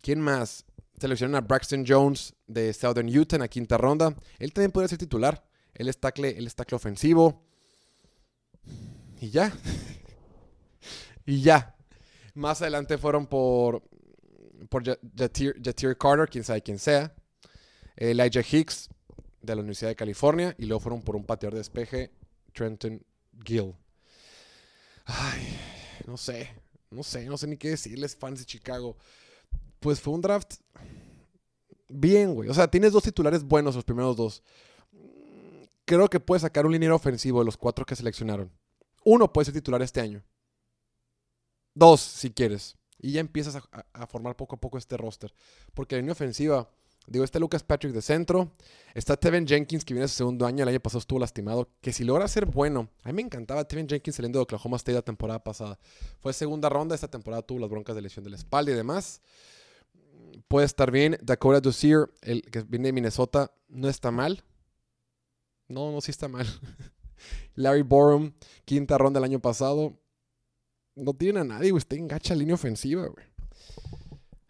¿Quién 0.00 0.20
más? 0.20 0.64
Seleccionaron 0.98 1.36
a 1.44 1.46
Braxton 1.46 1.84
Jones 1.86 2.34
de 2.46 2.72
Southern 2.72 3.08
Utah 3.08 3.36
en 3.36 3.40
la 3.42 3.48
quinta 3.48 3.76
ronda. 3.76 4.16
Él 4.38 4.52
también 4.52 4.72
podría 4.72 4.88
ser 4.88 4.98
titular. 4.98 5.44
Él 5.74 5.88
es 5.88 5.98
tackle, 5.98 6.30
él 6.36 6.46
es 6.46 6.54
tackle 6.54 6.76
ofensivo. 6.76 7.42
Y 9.20 9.30
ya. 9.30 9.52
y 11.26 11.42
ya. 11.42 11.76
Más 12.34 12.62
adelante 12.62 12.98
fueron 12.98 13.26
por, 13.26 13.82
por 14.68 14.84
Ja- 14.84 14.98
Jatir, 15.16 15.60
Jatir 15.62 15.96
Carter, 15.98 16.28
quién 16.28 16.44
sabe 16.44 16.62
quién 16.62 16.78
sea. 16.78 17.14
Elijah 17.96 18.42
Hicks 18.48 18.88
de 19.40 19.54
la 19.54 19.60
Universidad 19.60 19.90
de 19.90 19.96
California. 19.96 20.54
Y 20.58 20.66
luego 20.66 20.80
fueron 20.80 21.02
por 21.02 21.16
un 21.16 21.24
pateador 21.24 21.54
de 21.54 21.60
despeje, 21.60 22.12
Trenton 22.52 23.02
Gill. 23.44 23.74
Ay, 25.04 25.58
no 26.06 26.16
sé. 26.16 26.50
No 26.90 27.02
sé, 27.02 27.24
no 27.24 27.38
sé 27.38 27.46
ni 27.46 27.56
qué 27.56 27.70
decirles, 27.70 28.14
fans 28.14 28.40
de 28.40 28.44
Chicago. 28.44 28.98
Pues 29.80 29.98
fue 30.00 30.12
un 30.12 30.20
draft 30.20 30.54
bien, 31.88 32.34
güey. 32.34 32.50
O 32.50 32.54
sea, 32.54 32.68
tienes 32.68 32.92
dos 32.92 33.02
titulares 33.02 33.42
buenos, 33.44 33.74
los 33.74 33.84
primeros 33.84 34.14
dos. 34.14 34.42
Creo 35.86 36.08
que 36.08 36.20
puedes 36.20 36.42
sacar 36.42 36.66
un 36.66 36.72
liniero 36.72 36.94
ofensivo 36.94 37.38
de 37.38 37.46
los 37.46 37.56
cuatro 37.56 37.86
que 37.86 37.96
seleccionaron. 37.96 38.52
Uno 39.04 39.32
puede 39.32 39.46
ser 39.46 39.54
titular 39.54 39.80
este 39.80 40.02
año. 40.02 40.22
Dos, 41.74 42.00
si 42.02 42.30
quieres. 42.30 42.76
Y 42.98 43.12
ya 43.12 43.20
empiezas 43.20 43.56
a- 43.56 43.86
a 43.94 44.06
formar 44.06 44.36
poco 44.36 44.56
a 44.56 44.60
poco 44.60 44.76
este 44.76 44.96
roster. 44.98 45.32
Porque 45.74 45.96
la 45.96 46.00
línea 46.02 46.12
ofensiva, 46.12 46.70
digo, 47.06 47.24
está 47.24 47.38
Lucas 47.38 47.62
Patrick 47.62 47.92
de 47.92 48.02
centro. 48.02 48.52
Está 48.94 49.16
Tevin 49.16 49.46
Jenkins, 49.46 49.84
que 49.84 49.94
viene 49.94 50.08
su 50.08 50.16
segundo 50.16 50.46
año. 50.46 50.62
El 50.62 50.68
año 50.68 50.80
pasado 50.80 51.00
estuvo 51.00 51.18
lastimado. 51.18 51.68
Que 51.80 51.92
si 51.92 52.04
logra 52.04 52.28
ser 52.28 52.46
bueno. 52.46 52.88
A 53.02 53.08
mí 53.08 53.14
me 53.14 53.22
encantaba 53.22 53.64
Tevin 53.66 53.88
Jenkins 53.88 54.16
saliendo 54.16 54.38
de 54.38 54.44
Oklahoma 54.44 54.76
State 54.76 54.94
la 54.94 55.02
temporada 55.02 55.42
pasada. 55.42 55.78
Fue 56.20 56.32
segunda 56.32 56.68
ronda. 56.68 56.94
Esta 56.94 57.08
temporada 57.08 57.42
tuvo 57.42 57.58
las 57.58 57.70
broncas 57.70 57.96
de 57.96 58.02
lesión 58.02 58.24
de 58.24 58.30
la 58.30 58.36
espalda 58.36 58.72
y 58.72 58.74
demás. 58.74 59.20
Puede 60.48 60.66
estar 60.66 60.90
bien. 60.90 61.18
Dakota 61.22 61.60
Dusier, 61.60 62.10
el 62.22 62.42
que 62.42 62.62
viene 62.62 62.88
de 62.88 62.92
Minnesota, 62.92 63.52
no 63.68 63.88
está 63.88 64.10
mal. 64.10 64.44
No, 65.68 65.90
no, 65.90 66.00
sí 66.00 66.10
está 66.10 66.28
mal. 66.28 66.46
Larry 67.54 67.82
Borum, 67.82 68.32
quinta 68.64 68.98
ronda 68.98 69.18
el 69.18 69.24
año 69.24 69.40
pasado. 69.40 69.98
No 70.94 71.14
tiene 71.14 71.40
a 71.40 71.44
nadie, 71.44 71.70
güey. 71.70 71.78
Está 71.78 71.96
en 71.96 72.08
gacha 72.08 72.34
línea 72.34 72.54
ofensiva, 72.54 73.06
güey. 73.06 73.26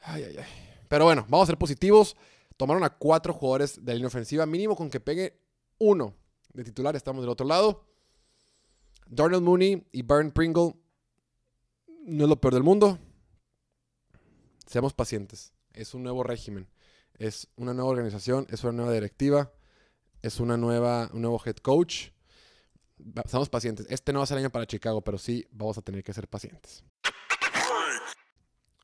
Ay, 0.00 0.24
ay, 0.24 0.36
ay. 0.38 0.44
Pero 0.88 1.04
bueno, 1.04 1.24
vamos 1.28 1.44
a 1.44 1.52
ser 1.52 1.58
positivos. 1.58 2.16
Tomaron 2.56 2.84
a 2.84 2.90
cuatro 2.90 3.32
jugadores 3.32 3.84
de 3.84 3.94
línea 3.94 4.08
ofensiva. 4.08 4.46
Mínimo 4.46 4.76
con 4.76 4.90
que 4.90 5.00
pegue 5.00 5.40
uno 5.78 6.14
de 6.52 6.64
titular. 6.64 6.94
Estamos 6.96 7.22
del 7.22 7.30
otro 7.30 7.46
lado. 7.46 7.86
Darnell 9.06 9.42
Mooney 9.42 9.86
y 9.92 10.02
Baron 10.02 10.30
Pringle 10.30 10.74
no 12.04 12.24
es 12.24 12.28
lo 12.28 12.40
peor 12.40 12.54
del 12.54 12.62
mundo. 12.62 12.98
Seamos 14.66 14.94
pacientes. 14.94 15.52
Es 15.72 15.94
un 15.94 16.02
nuevo 16.02 16.22
régimen. 16.22 16.68
Es 17.18 17.48
una 17.56 17.74
nueva 17.74 17.90
organización. 17.90 18.46
Es 18.50 18.64
una 18.64 18.72
nueva 18.72 18.92
directiva. 18.92 19.52
Es 20.22 20.40
una 20.40 20.56
nueva, 20.56 21.10
un 21.12 21.22
nuevo 21.22 21.40
head 21.44 21.56
coach. 21.56 22.10
Seamos 23.26 23.48
pacientes. 23.48 23.86
Este 23.90 24.12
no 24.12 24.20
va 24.20 24.24
a 24.24 24.26
ser 24.26 24.38
año 24.38 24.50
para 24.50 24.66
Chicago, 24.66 25.02
pero 25.02 25.18
sí 25.18 25.46
vamos 25.50 25.76
a 25.78 25.82
tener 25.82 26.02
que 26.04 26.12
ser 26.12 26.28
pacientes. 26.28 26.84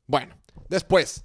Bueno, 0.05 0.35
después. 0.67 1.23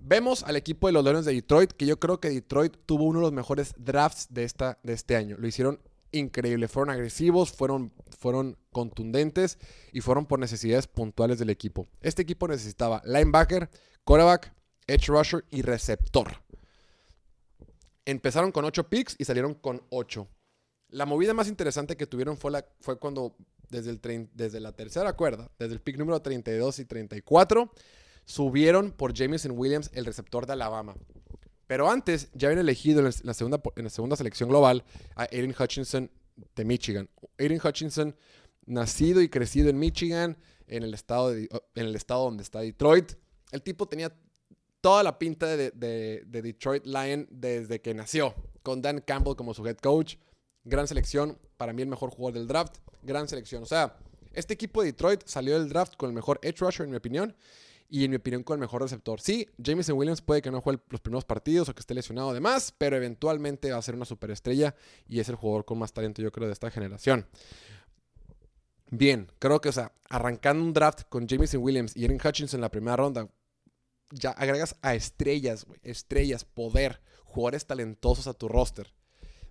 Vemos 0.00 0.42
al 0.42 0.56
equipo 0.56 0.86
de 0.86 0.92
los 0.94 1.04
Leones 1.04 1.24
de 1.24 1.34
Detroit, 1.34 1.72
que 1.72 1.86
yo 1.86 2.00
creo 2.00 2.20
que 2.20 2.30
Detroit 2.30 2.74
tuvo 2.86 3.04
uno 3.04 3.18
de 3.20 3.26
los 3.26 3.32
mejores 3.32 3.74
drafts 3.76 4.28
de, 4.30 4.44
esta, 4.44 4.78
de 4.82 4.94
este 4.94 5.14
año. 5.14 5.36
Lo 5.38 5.46
hicieron 5.46 5.80
increíble. 6.12 6.68
Fueron 6.68 6.90
agresivos, 6.90 7.52
fueron, 7.52 7.92
fueron 8.18 8.56
contundentes 8.72 9.58
y 9.92 10.00
fueron 10.00 10.26
por 10.26 10.38
necesidades 10.38 10.86
puntuales 10.86 11.38
del 11.38 11.50
equipo. 11.50 11.88
Este 12.00 12.22
equipo 12.22 12.48
necesitaba 12.48 13.02
linebacker, 13.04 13.70
quarterback, 14.04 14.52
edge 14.86 15.06
rusher 15.08 15.44
y 15.50 15.62
receptor. 15.62 16.42
Empezaron 18.04 18.52
con 18.52 18.64
8 18.64 18.88
picks 18.88 19.16
y 19.18 19.24
salieron 19.24 19.54
con 19.54 19.82
8. 19.90 20.26
La 20.88 21.06
movida 21.06 21.34
más 21.34 21.48
interesante 21.48 21.96
que 21.96 22.06
tuvieron 22.06 22.36
fue, 22.36 22.50
la, 22.50 22.66
fue 22.80 22.98
cuando 22.98 23.36
desde, 23.68 23.90
el 23.90 24.28
desde 24.34 24.58
la 24.58 24.72
tercera 24.72 25.12
cuerda, 25.12 25.50
desde 25.58 25.74
el 25.74 25.80
pick 25.80 25.96
número 25.96 26.20
32 26.20 26.80
y 26.80 26.84
34, 26.84 27.70
subieron 28.30 28.92
por 28.92 29.12
Jameson 29.12 29.52
Williams, 29.56 29.90
el 29.92 30.04
receptor 30.04 30.46
de 30.46 30.52
Alabama. 30.52 30.94
Pero 31.66 31.90
antes 31.90 32.28
ya 32.32 32.48
habían 32.48 32.60
elegido 32.60 33.00
en 33.00 33.12
la- 33.24 33.34
segunda, 33.34 33.60
en 33.76 33.84
la 33.84 33.90
segunda 33.90 34.14
selección 34.16 34.48
global 34.48 34.84
a 35.16 35.22
Aiden 35.32 35.54
Hutchinson 35.58 36.10
de 36.54 36.64
Michigan. 36.64 37.08
Aiden 37.38 37.60
Hutchinson, 37.62 38.14
nacido 38.66 39.20
y 39.20 39.28
crecido 39.28 39.68
en 39.68 39.78
Michigan, 39.78 40.36
en 40.68 40.84
el 40.84 40.94
estado, 40.94 41.32
en 41.34 41.48
el 41.74 41.96
estado 41.96 42.24
donde 42.24 42.42
está 42.44 42.60
Detroit. 42.60 43.12
El 43.50 43.62
tipo 43.62 43.86
tenía 43.86 44.12
toda 44.80 45.02
la 45.02 45.18
pinta 45.18 45.46
de, 45.46 45.70
de- 45.72 46.22
de 46.26 46.42
Detroit 46.42 46.86
Lion 46.86 47.26
desde 47.30 47.80
que 47.80 47.94
nació, 47.94 48.34
con 48.62 48.80
Dan 48.80 49.00
Campbell 49.00 49.34
como 49.34 49.54
su 49.54 49.66
head 49.66 49.76
coach. 49.78 50.16
Gran 50.64 50.86
selección, 50.86 51.36
para 51.56 51.72
mí 51.72 51.82
el 51.82 51.88
mejor 51.88 52.10
jugador 52.10 52.38
del 52.38 52.46
draft. 52.46 52.76
Gran 53.02 53.26
selección. 53.28 53.62
O 53.64 53.66
sea, 53.66 53.96
este 54.34 54.54
equipo 54.54 54.82
de 54.82 54.86
Detroit 54.92 55.22
salió 55.26 55.58
del 55.58 55.68
draft 55.68 55.96
con 55.96 56.08
el 56.10 56.14
mejor 56.14 56.38
edge 56.42 56.58
rusher, 56.60 56.84
en 56.84 56.90
mi 56.90 56.96
opinión, 56.96 57.34
y 57.90 58.04
en 58.04 58.10
mi 58.10 58.16
opinión 58.16 58.44
con 58.44 58.54
el 58.54 58.60
mejor 58.60 58.82
receptor. 58.82 59.20
Sí, 59.20 59.48
Jameson 59.58 59.98
Williams 59.98 60.22
puede 60.22 60.40
que 60.40 60.50
no 60.50 60.60
juegue 60.60 60.80
los 60.88 61.00
primeros 61.00 61.24
partidos 61.24 61.68
o 61.68 61.74
que 61.74 61.80
esté 61.80 61.92
lesionado 61.92 62.30
además, 62.30 62.72
pero 62.78 62.96
eventualmente 62.96 63.72
va 63.72 63.78
a 63.78 63.82
ser 63.82 63.96
una 63.96 64.04
superestrella 64.04 64.76
y 65.08 65.18
es 65.18 65.28
el 65.28 65.34
jugador 65.34 65.64
con 65.64 65.78
más 65.78 65.92
talento, 65.92 66.22
yo 66.22 66.30
creo, 66.30 66.46
de 66.46 66.52
esta 66.52 66.70
generación. 66.70 67.26
Bien, 68.92 69.30
creo 69.38 69.60
que, 69.60 69.68
o 69.68 69.72
sea, 69.72 69.92
arrancando 70.08 70.64
un 70.64 70.72
draft 70.72 71.02
con 71.08 71.26
Jameson 71.26 71.62
Williams 71.62 71.96
y 71.96 72.04
Aaron 72.04 72.20
Hutchinson 72.24 72.58
en 72.58 72.62
la 72.62 72.70
primera 72.70 72.96
ronda, 72.96 73.28
ya 74.10 74.30
agregas 74.30 74.76
a 74.82 74.94
estrellas, 74.94 75.64
güey, 75.64 75.80
estrellas, 75.82 76.44
poder, 76.44 77.00
jugadores 77.24 77.66
talentosos 77.66 78.26
a 78.26 78.34
tu 78.34 78.48
roster. 78.48 78.92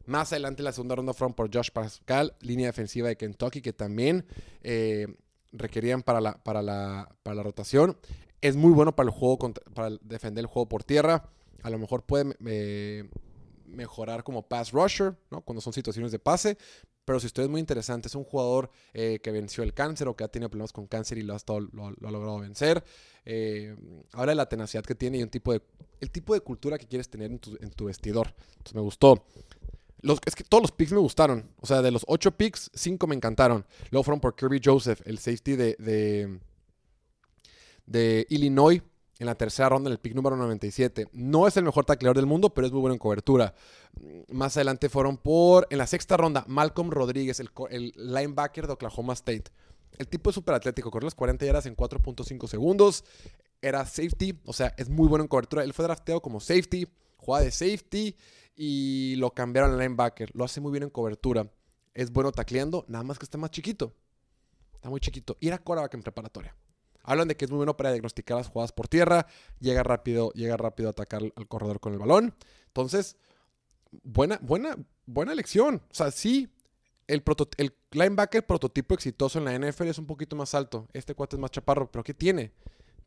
Más 0.05 0.31
adelante 0.31 0.61
en 0.61 0.65
la 0.65 0.71
segunda 0.71 0.95
ronda 0.95 1.13
fueron 1.13 1.33
por 1.33 1.53
Josh 1.53 1.71
Pascal, 1.71 2.35
línea 2.41 2.67
defensiva 2.67 3.09
de 3.09 3.15
Kentucky, 3.17 3.61
que 3.61 3.73
también 3.73 4.25
eh, 4.61 5.07
requerían 5.51 6.03
para 6.03 6.19
la, 6.19 6.43
para, 6.43 6.61
la, 6.61 7.15
para 7.23 7.35
la 7.35 7.43
rotación. 7.43 7.97
Es 8.41 8.55
muy 8.55 8.71
bueno 8.71 8.95
para 8.95 9.09
el 9.09 9.13
juego, 9.15 9.37
contra- 9.37 9.63
para 9.73 9.97
defender 10.01 10.43
el 10.43 10.47
juego 10.47 10.67
por 10.69 10.83
tierra. 10.83 11.29
A 11.63 11.69
lo 11.69 11.77
mejor 11.77 12.03
puede 12.05 12.35
mejorar 13.65 14.23
como 14.23 14.47
pass 14.47 14.71
rusher, 14.71 15.15
¿no? 15.29 15.41
Cuando 15.41 15.61
son 15.61 15.73
situaciones 15.73 16.11
de 16.11 16.19
pase. 16.19 16.57
Pero 17.05 17.19
si 17.19 17.25
usted 17.25 17.43
es 17.43 17.49
muy 17.49 17.59
interesante, 17.59 18.07
es 18.07 18.13
un 18.15 18.23
jugador 18.23 18.69
eh, 18.93 19.19
que 19.23 19.31
venció 19.31 19.63
el 19.63 19.73
cáncer 19.73 20.07
o 20.07 20.15
que 20.15 20.23
ha 20.23 20.27
tenido 20.27 20.49
problemas 20.49 20.71
con 20.71 20.85
cáncer 20.85 21.17
y 21.17 21.23
lo 21.23 21.33
ha, 21.33 21.39
lo, 21.71 21.87
ha 21.87 22.11
logrado 22.11 22.39
vencer. 22.39 22.83
Eh, 23.25 23.75
habla 24.13 24.31
de 24.33 24.35
la 24.35 24.47
tenacidad 24.47 24.83
que 24.83 24.93
tiene 24.93 25.17
y 25.17 25.25
tipo 25.25 25.51
de, 25.51 25.61
el 26.01 26.11
tipo 26.11 26.35
de 26.35 26.41
cultura 26.41 26.77
que 26.77 26.85
quieres 26.87 27.09
tener 27.09 27.31
en 27.31 27.39
tu, 27.39 27.57
en 27.59 27.71
tu 27.71 27.85
vestidor. 27.85 28.33
Entonces 28.51 28.75
me 28.75 28.81
gustó. 28.81 29.25
Es 30.25 30.35
que 30.35 30.43
todos 30.43 30.61
los 30.61 30.71
picks 30.71 30.91
me 30.91 30.99
gustaron. 30.99 31.49
O 31.59 31.65
sea, 31.65 31.81
de 31.81 31.89
los 31.91 32.05
ocho 32.07 32.31
picks, 32.31 32.69
cinco 32.75 33.07
me 33.07 33.15
encantaron. 33.15 33.65
Luego 33.89 34.03
fueron 34.03 34.21
por 34.21 34.35
Kirby 34.35 34.61
Joseph, 34.63 35.01
el 35.05 35.17
safety 35.17 35.55
de, 35.55 36.39
de 37.89 38.27
Illinois 38.29 38.81
en 39.19 39.25
la 39.25 39.35
tercera 39.35 39.67
ronda 39.67 39.89
en 39.89 39.93
el 39.93 39.99
pick 39.99 40.15
número 40.15 40.37
97. 40.37 41.09
No 41.11 41.47
es 41.47 41.57
el 41.57 41.65
mejor 41.65 41.85
tacleador 41.85 42.15
del 42.15 42.25
mundo, 42.25 42.53
pero 42.53 42.67
es 42.67 42.71
muy 42.71 42.81
bueno 42.81 42.93
en 42.93 42.99
cobertura. 42.99 43.53
Más 44.29 44.55
adelante 44.55 44.87
fueron 44.87 45.17
por, 45.17 45.67
en 45.69 45.77
la 45.77 45.87
sexta 45.87 46.15
ronda, 46.15 46.45
Malcolm 46.47 46.89
Rodríguez, 46.89 47.39
el, 47.39 47.93
linebacker 47.97 48.67
de 48.67 48.73
Oklahoma 48.73 49.13
State. 49.13 49.45
El 49.97 50.07
tipo 50.07 50.29
es 50.29 50.35
súper 50.35 50.55
atlético, 50.55 50.89
corrió 50.89 51.07
las 51.07 51.15
40 51.15 51.45
yardas 51.45 51.65
en 51.65 51.75
4.5 51.75 52.47
segundos. 52.47 53.03
Era 53.61 53.85
safety, 53.85 54.39
o 54.45 54.53
sea, 54.53 54.73
es 54.77 54.87
muy 54.87 55.09
bueno 55.09 55.23
en 55.23 55.27
cobertura. 55.27 55.63
Él 55.63 55.73
fue 55.73 55.83
drafteado 55.83 56.21
como 56.21 56.39
safety, 56.39 56.87
juega 57.17 57.43
de 57.43 57.51
safety 57.51 58.15
y 58.55 59.15
lo 59.17 59.31
cambiaron 59.31 59.71
al 59.71 59.79
linebacker. 59.79 60.29
Lo 60.33 60.45
hace 60.45 60.61
muy 60.61 60.71
bien 60.71 60.83
en 60.83 60.89
cobertura. 60.89 61.51
Es 61.93 62.11
bueno 62.11 62.31
tacleando, 62.31 62.85
nada 62.87 63.03
más 63.03 63.19
que 63.19 63.25
está 63.25 63.37
más 63.37 63.51
chiquito. 63.51 63.93
Está 64.75 64.89
muy 64.89 65.01
chiquito. 65.01 65.35
Y 65.41 65.49
era 65.49 65.57
quarterback 65.57 65.95
en 65.95 66.03
preparatoria. 66.03 66.55
Hablan 67.09 67.27
de 67.27 67.35
que 67.35 67.45
es 67.45 67.49
muy 67.49 67.57
bueno 67.57 67.75
para 67.75 67.91
diagnosticar 67.91 68.37
las 68.37 68.49
jugadas 68.49 68.71
por 68.71 68.87
tierra, 68.87 69.25
llega 69.59 69.81
rápido, 69.81 70.31
llega 70.33 70.57
rápido 70.57 70.89
a 70.89 70.91
atacar 70.91 71.23
al 71.35 71.47
corredor 71.47 71.79
con 71.79 71.93
el 71.93 71.97
balón. 71.97 72.35
Entonces, 72.67 73.17
buena, 74.03 74.37
buena, 74.43 74.77
buena 75.07 75.33
elección. 75.33 75.81
O 75.89 75.93
sea, 75.95 76.11
sí, 76.11 76.49
el, 77.07 77.23
el 77.57 77.73
linebacker 77.89 78.45
prototipo 78.45 78.93
exitoso 78.93 79.39
en 79.39 79.45
la 79.45 79.57
NFL 79.57 79.87
es 79.87 79.97
un 79.97 80.05
poquito 80.05 80.35
más 80.35 80.53
alto. 80.53 80.87
Este 80.93 81.15
cuate 81.15 81.35
es 81.35 81.39
más 81.39 81.49
chaparro, 81.49 81.91
pero 81.91 82.03
¿qué 82.03 82.13
tiene? 82.13 82.51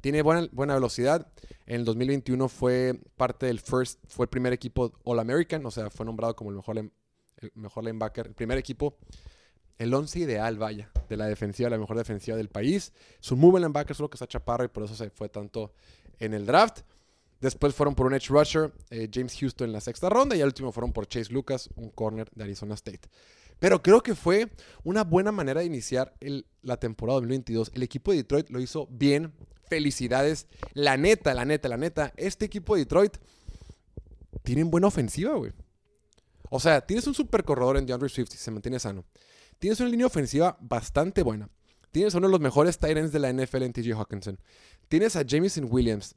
Tiene 0.01 0.23
buena, 0.23 0.49
buena 0.51 0.75
velocidad. 0.75 1.29
En 1.67 1.77
el 1.77 1.85
2021 1.85 2.49
fue 2.49 2.99
parte 3.17 3.47
del 3.47 3.61
first, 3.61 4.01
fue 4.09 4.25
el 4.25 4.31
primer 4.31 4.53
equipo 4.53 4.93
All 5.05 5.21
American, 5.21 5.65
o 5.65 5.71
sea, 5.71 5.91
fue 5.91 6.05
nombrado 6.05 6.35
como 6.35 6.51
el 6.51 6.57
mejor, 6.57 6.77
el 6.77 7.53
mejor 7.55 7.85
linebacker, 7.85 8.27
el 8.27 8.35
primer 8.35 8.59
equipo 8.59 8.99
el 9.83 9.93
11 9.93 10.21
ideal, 10.21 10.59
vaya, 10.59 10.91
de 11.09 11.17
la 11.17 11.27
defensiva, 11.27 11.69
la 11.69 11.79
mejor 11.79 11.97
defensiva 11.97 12.37
del 12.37 12.49
país. 12.49 12.93
Su 13.21 13.37
muy 13.37 13.51
buen 13.51 13.63
linebacker, 13.63 13.97
solo 13.97 14.09
que 14.09 14.15
está 14.15 14.27
chaparro 14.27 14.65
y 14.65 14.69
por 14.69 14.85
eso 14.85 14.95
se 14.95 15.11
fue 15.11 15.29
tanto 15.29 15.73
en 16.19 16.35
el 16.35 16.47
draft. 16.47 16.81
Después 17.41 17.75
fueron 17.75 17.97
por 17.97 18.07
un 18.07 18.15
edge 18.15 18.29
rusher, 18.29 18.73
eh, 18.91 19.09
James 19.13 19.37
Houston 19.41 19.67
en 19.67 19.73
la 19.73 19.81
sexta 19.81 20.09
ronda. 20.09 20.37
Y 20.37 20.41
al 20.41 20.47
último 20.47 20.71
fueron 20.71 20.93
por 20.93 21.09
Chase 21.09 21.33
Lucas, 21.33 21.69
un 21.75 21.91
corner 21.91 22.31
de 22.33 22.45
Arizona 22.45 22.75
State. 22.75 23.01
Pero 23.59 23.83
creo 23.83 24.03
que 24.03 24.15
fue 24.15 24.49
una 24.85 25.03
buena 25.03 25.33
manera 25.33 25.61
de 25.61 25.67
iniciar 25.67 26.15
la 26.63 26.77
temporada 26.77 27.17
2022. 27.17 27.73
El 27.75 27.83
equipo 27.83 28.13
de 28.13 28.19
Detroit 28.19 28.51
lo 28.51 28.61
hizo 28.61 28.87
bien. 28.89 29.33
Felicidades. 29.69 30.47
La 30.75 30.97
neta, 30.97 31.35
la 31.35 31.45
neta, 31.45 31.69
la 31.69 31.77
neta. 31.77 32.13
Este 32.17 32.45
equipo 32.45 32.75
de 32.75 32.83
Detroit 32.83 33.17
tienen 34.45 34.71
buena 34.71 34.87
ofensiva, 34.87 35.35
güey. 35.35 35.53
O 36.51 36.61
sea, 36.61 36.81
tienes 36.81 37.07
un 37.07 37.15
super 37.15 37.43
corredor 37.45 37.77
en 37.77 37.87
DeAndre 37.87 38.09
Swift 38.09 38.35
y 38.35 38.37
se 38.37 38.51
mantiene 38.51 38.79
sano. 38.79 39.05
Tienes 39.63 39.79
una 39.79 39.91
línea 39.91 40.07
ofensiva 40.07 40.59
bastante 40.61 41.23
buena. 41.23 41.49
Tienes 41.93 42.17
uno 42.17 42.27
de 42.27 42.33
los 42.33 42.41
mejores 42.41 42.79
tight 42.79 42.97
ends 42.97 43.13
de 43.13 43.21
la 43.21 43.33
NFL 43.33 43.63
en 43.63 43.73
TJ 43.73 43.93
Hawkinson. 43.93 44.41
Tienes 44.89 45.15
a 45.15 45.23
Jamison 45.25 45.69
Williams. 45.71 46.17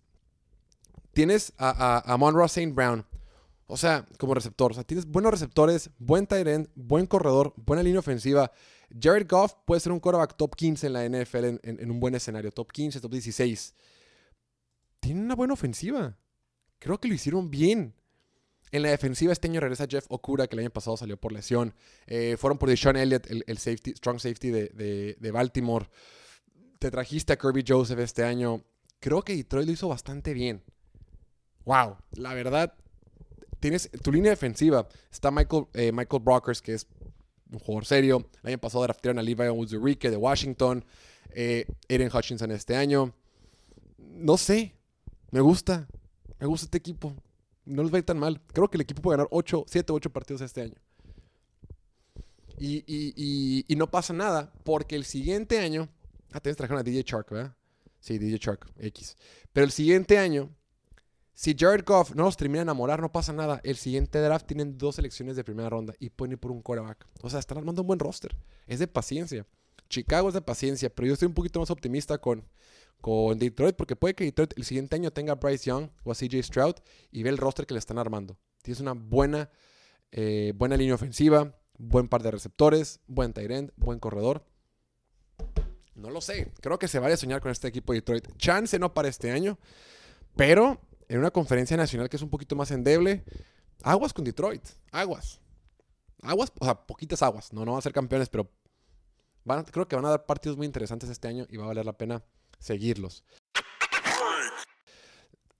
Tienes 1.14 1.54
a, 1.60 2.12
a, 2.12 2.18
Monroe 2.18 2.48
St. 2.48 2.74
Brown. 2.74 3.06
O 3.68 3.78
sea, 3.78 4.08
como 4.18 4.34
receptor. 4.34 4.72
O 4.72 4.74
sea, 4.74 4.84
tienes 4.84 5.06
buenos 5.06 5.32
receptores, 5.32 5.92
buen 6.00 6.26
tight 6.26 6.48
end, 6.48 6.70
buen 6.74 7.06
corredor, 7.06 7.54
buena 7.56 7.84
línea 7.84 8.00
ofensiva. 8.00 8.52
Jared 9.00 9.28
Goff 9.30 9.54
puede 9.64 9.80
ser 9.80 9.92
un 9.92 10.00
quarterback 10.00 10.36
top 10.36 10.56
15 10.56 10.88
en 10.88 10.94
la 10.94 11.08
NFL 11.08 11.60
en, 11.62 11.92
un 11.92 12.00
buen 12.00 12.16
escenario. 12.16 12.52
Top 12.52 12.72
15, 12.72 13.00
top 13.00 13.12
16. 13.12 13.76
Tiene 15.00 15.22
una 15.22 15.36
buena 15.36 15.54
ofensiva. 15.54 16.18
Creo 16.80 17.00
que 17.00 17.08
lo 17.08 17.14
hicieron 17.14 17.52
bien. 17.52 17.94
En 18.76 18.82
la 18.82 18.90
defensiva 18.90 19.32
este 19.32 19.48
año 19.48 19.62
regresa 19.62 19.88
Jeff 19.90 20.06
Okura, 20.10 20.48
que 20.48 20.58
el 20.58 20.60
año 20.60 20.70
pasado 20.70 20.98
salió 20.98 21.16
por 21.16 21.32
lesión. 21.32 21.74
Eh, 22.08 22.36
fueron 22.38 22.58
por 22.58 22.68
Deshaun 22.68 22.98
Elliott, 22.98 23.26
el, 23.26 23.58
safety, 23.58 23.92
strong 23.92 24.20
safety 24.20 24.52
de, 24.52 25.32
Baltimore. 25.32 25.88
Te 26.78 26.92
trajiste 26.92 27.32
a 27.32 27.38
Kirby 27.38 27.64
Joseph 27.66 28.00
este 28.00 28.26
año. 28.26 28.66
Creo 29.00 29.22
que 29.22 29.34
Detroit 29.34 29.66
lo 29.66 29.72
hizo 29.72 29.88
bastante 29.88 30.34
bien. 30.34 30.62
Wow, 31.64 31.96
la 32.18 32.34
verdad, 32.34 32.74
tienes 33.62 33.90
tu 34.04 34.12
línea 34.12 34.32
defensiva. 34.32 34.90
Está 35.10 35.32
Michael, 35.32 35.68
eh, 35.74 35.94
Michael 35.94 36.22
Brockers, 36.22 36.62
que 36.62 36.74
es 36.74 36.86
un 37.54 37.60
jugador 37.60 37.86
serio. 37.86 38.30
El 38.44 38.50
año 38.50 38.58
pasado 38.58 38.84
draftearon 38.84 39.20
a 39.20 39.22
Levi 39.22 39.48
Uzurike 39.48 40.10
de 40.10 40.18
Washington. 40.18 40.84
Eh, 41.30 41.66
Hutchinson 42.14 42.52
este 42.52 42.76
año. 42.76 43.16
No 43.98 44.36
sé, 44.36 44.76
me 45.32 45.40
gusta. 45.40 45.88
Me 46.40 46.46
gusta 46.46 46.66
este 46.66 46.78
equipo 46.78 47.16
no 47.66 47.84
les 47.84 47.92
va 47.92 47.98
a 47.98 48.00
ir 48.00 48.06
tan 48.06 48.20
mal. 48.20 48.42
Creo 48.54 48.70
que 48.70 48.78
el 48.78 48.82
equipo 48.82 49.02
puede 49.02 49.18
ganar 49.18 49.28
8, 49.32 49.66
7, 49.68 49.94
8 49.94 50.10
partidos 50.12 50.42
este 50.42 50.62
año. 50.62 50.76
Y, 52.58 53.66
no 53.78 53.90
pasa 53.92 54.14
nada 54.14 54.54
porque 54.64 54.96
el 54.96 55.06
siguiente 55.06 55.60
año. 55.60 55.90
Ah, 56.32 56.40
te 56.40 56.54
trajeron 56.54 56.80
a 56.80 56.84
DJ 56.84 57.04
Shark, 57.04 57.30
¿verdad? 57.30 57.56
Sí, 58.00 58.18
DJ 58.18 58.38
Shark, 58.38 58.72
X. 58.78 59.16
Pero 59.54 59.66
el 59.66 59.72
siguiente 59.72 60.18
año, 60.18 60.50
si 61.34 61.56
Jared 61.58 61.86
Goff 61.86 62.14
no 62.14 62.24
los 62.24 62.38
termina 62.38 62.60
de 62.60 62.64
enamorar, 62.64 63.02
no 63.02 63.12
pasa 63.12 63.34
nada. 63.34 63.62
El 63.64 63.78
siguiente 63.78 64.20
draft 64.20 64.46
tienen 64.46 64.78
dos 64.78 64.96
selecciones 64.96 65.36
de 65.36 65.44
primera 65.44 65.70
ronda 65.70 65.94
y 66.00 66.10
pueden 66.10 66.34
ir 66.34 66.40
por 66.40 66.52
un 66.52 66.62
quarterback. 66.62 67.06
O 67.22 67.30
sea, 67.30 67.40
están 67.40 67.58
armando 67.58 67.82
un 67.82 67.88
buen 67.88 68.00
roster. 68.00 68.36
Es 68.68 68.80
de 68.80 68.88
paciencia. 68.88 69.46
Chicago 69.90 70.28
es 70.28 70.34
de 70.34 70.42
paciencia, 70.42 70.90
pero 70.90 71.08
yo 71.08 71.14
estoy 71.14 71.28
un 71.28 71.34
poquito 71.34 71.60
más 71.60 71.70
optimista 71.70 72.18
con, 72.18 72.44
con 73.06 73.38
Detroit, 73.38 73.76
porque 73.76 73.96
puede 73.96 74.16
que 74.16 74.24
Detroit 74.24 74.58
el 74.58 74.64
siguiente 74.64 74.96
año 74.96 75.12
tenga 75.12 75.34
a 75.34 75.36
Bryce 75.36 75.66
Young 75.66 75.90
o 76.04 76.12
a 76.12 76.16
CJ 76.16 76.42
Stroud 76.42 76.74
y 77.12 77.22
ve 77.22 77.30
el 77.30 77.38
roster 77.38 77.68
que 77.68 77.76
le 77.76 77.78
están 77.78 78.00
armando. 78.00 78.36
Tienes 78.64 78.80
una 78.80 78.94
buena, 78.94 79.52
eh, 80.12 80.54
buena 80.56 80.76
línea 80.76 80.96
ofensiva, 80.96 81.56
buen 81.78 82.08
par 82.08 82.24
de 82.24 82.32
receptores, 82.32 83.02
buen 83.06 83.32
tight 83.32 83.52
end, 83.52 83.72
buen 83.76 84.00
corredor. 84.00 84.44
No 85.94 86.10
lo 86.10 86.20
sé. 86.20 86.52
Creo 86.62 86.80
que 86.80 86.88
se 86.88 86.98
vaya 86.98 87.14
a 87.14 87.18
soñar 87.18 87.42
con 87.42 87.52
este 87.52 87.68
equipo 87.68 87.94
de 87.94 88.00
Detroit. 88.00 88.28
Chance 88.38 88.80
no 88.80 88.92
para 88.96 89.08
este 89.08 89.30
año, 89.30 89.60
pero 90.36 90.82
en 91.08 91.20
una 91.20 91.30
conferencia 91.30 91.78
nacional 91.78 92.10
que 92.10 92.16
es 92.16 92.24
un 92.24 92.32
poquito 92.32 92.56
más 92.56 92.72
endeble, 92.72 93.24
aguas 93.84 94.14
con 94.14 94.26
Detroit. 94.26 94.68
Aguas. 94.92 95.42
Aguas, 96.24 96.52
o 96.60 96.66
sea, 96.66 96.74
poquitas 96.74 97.22
aguas. 97.22 97.54
No, 97.54 97.66
no 97.66 97.74
van 97.74 97.80
a 97.80 97.84
ser 97.84 97.94
campeones, 97.94 98.30
pero 98.30 98.50
creo 99.72 99.88
que 99.88 99.96
van 99.96 100.06
a 100.06 100.10
dar 100.10 100.26
partidos 100.26 100.58
muy 100.58 100.66
interesantes 100.66 101.08
este 101.12 101.28
año 101.28 101.46
y 101.52 101.58
va 101.58 101.66
a 101.66 101.68
valer 101.68 101.86
la 101.86 101.96
pena 101.96 102.24
seguirlos. 102.60 103.24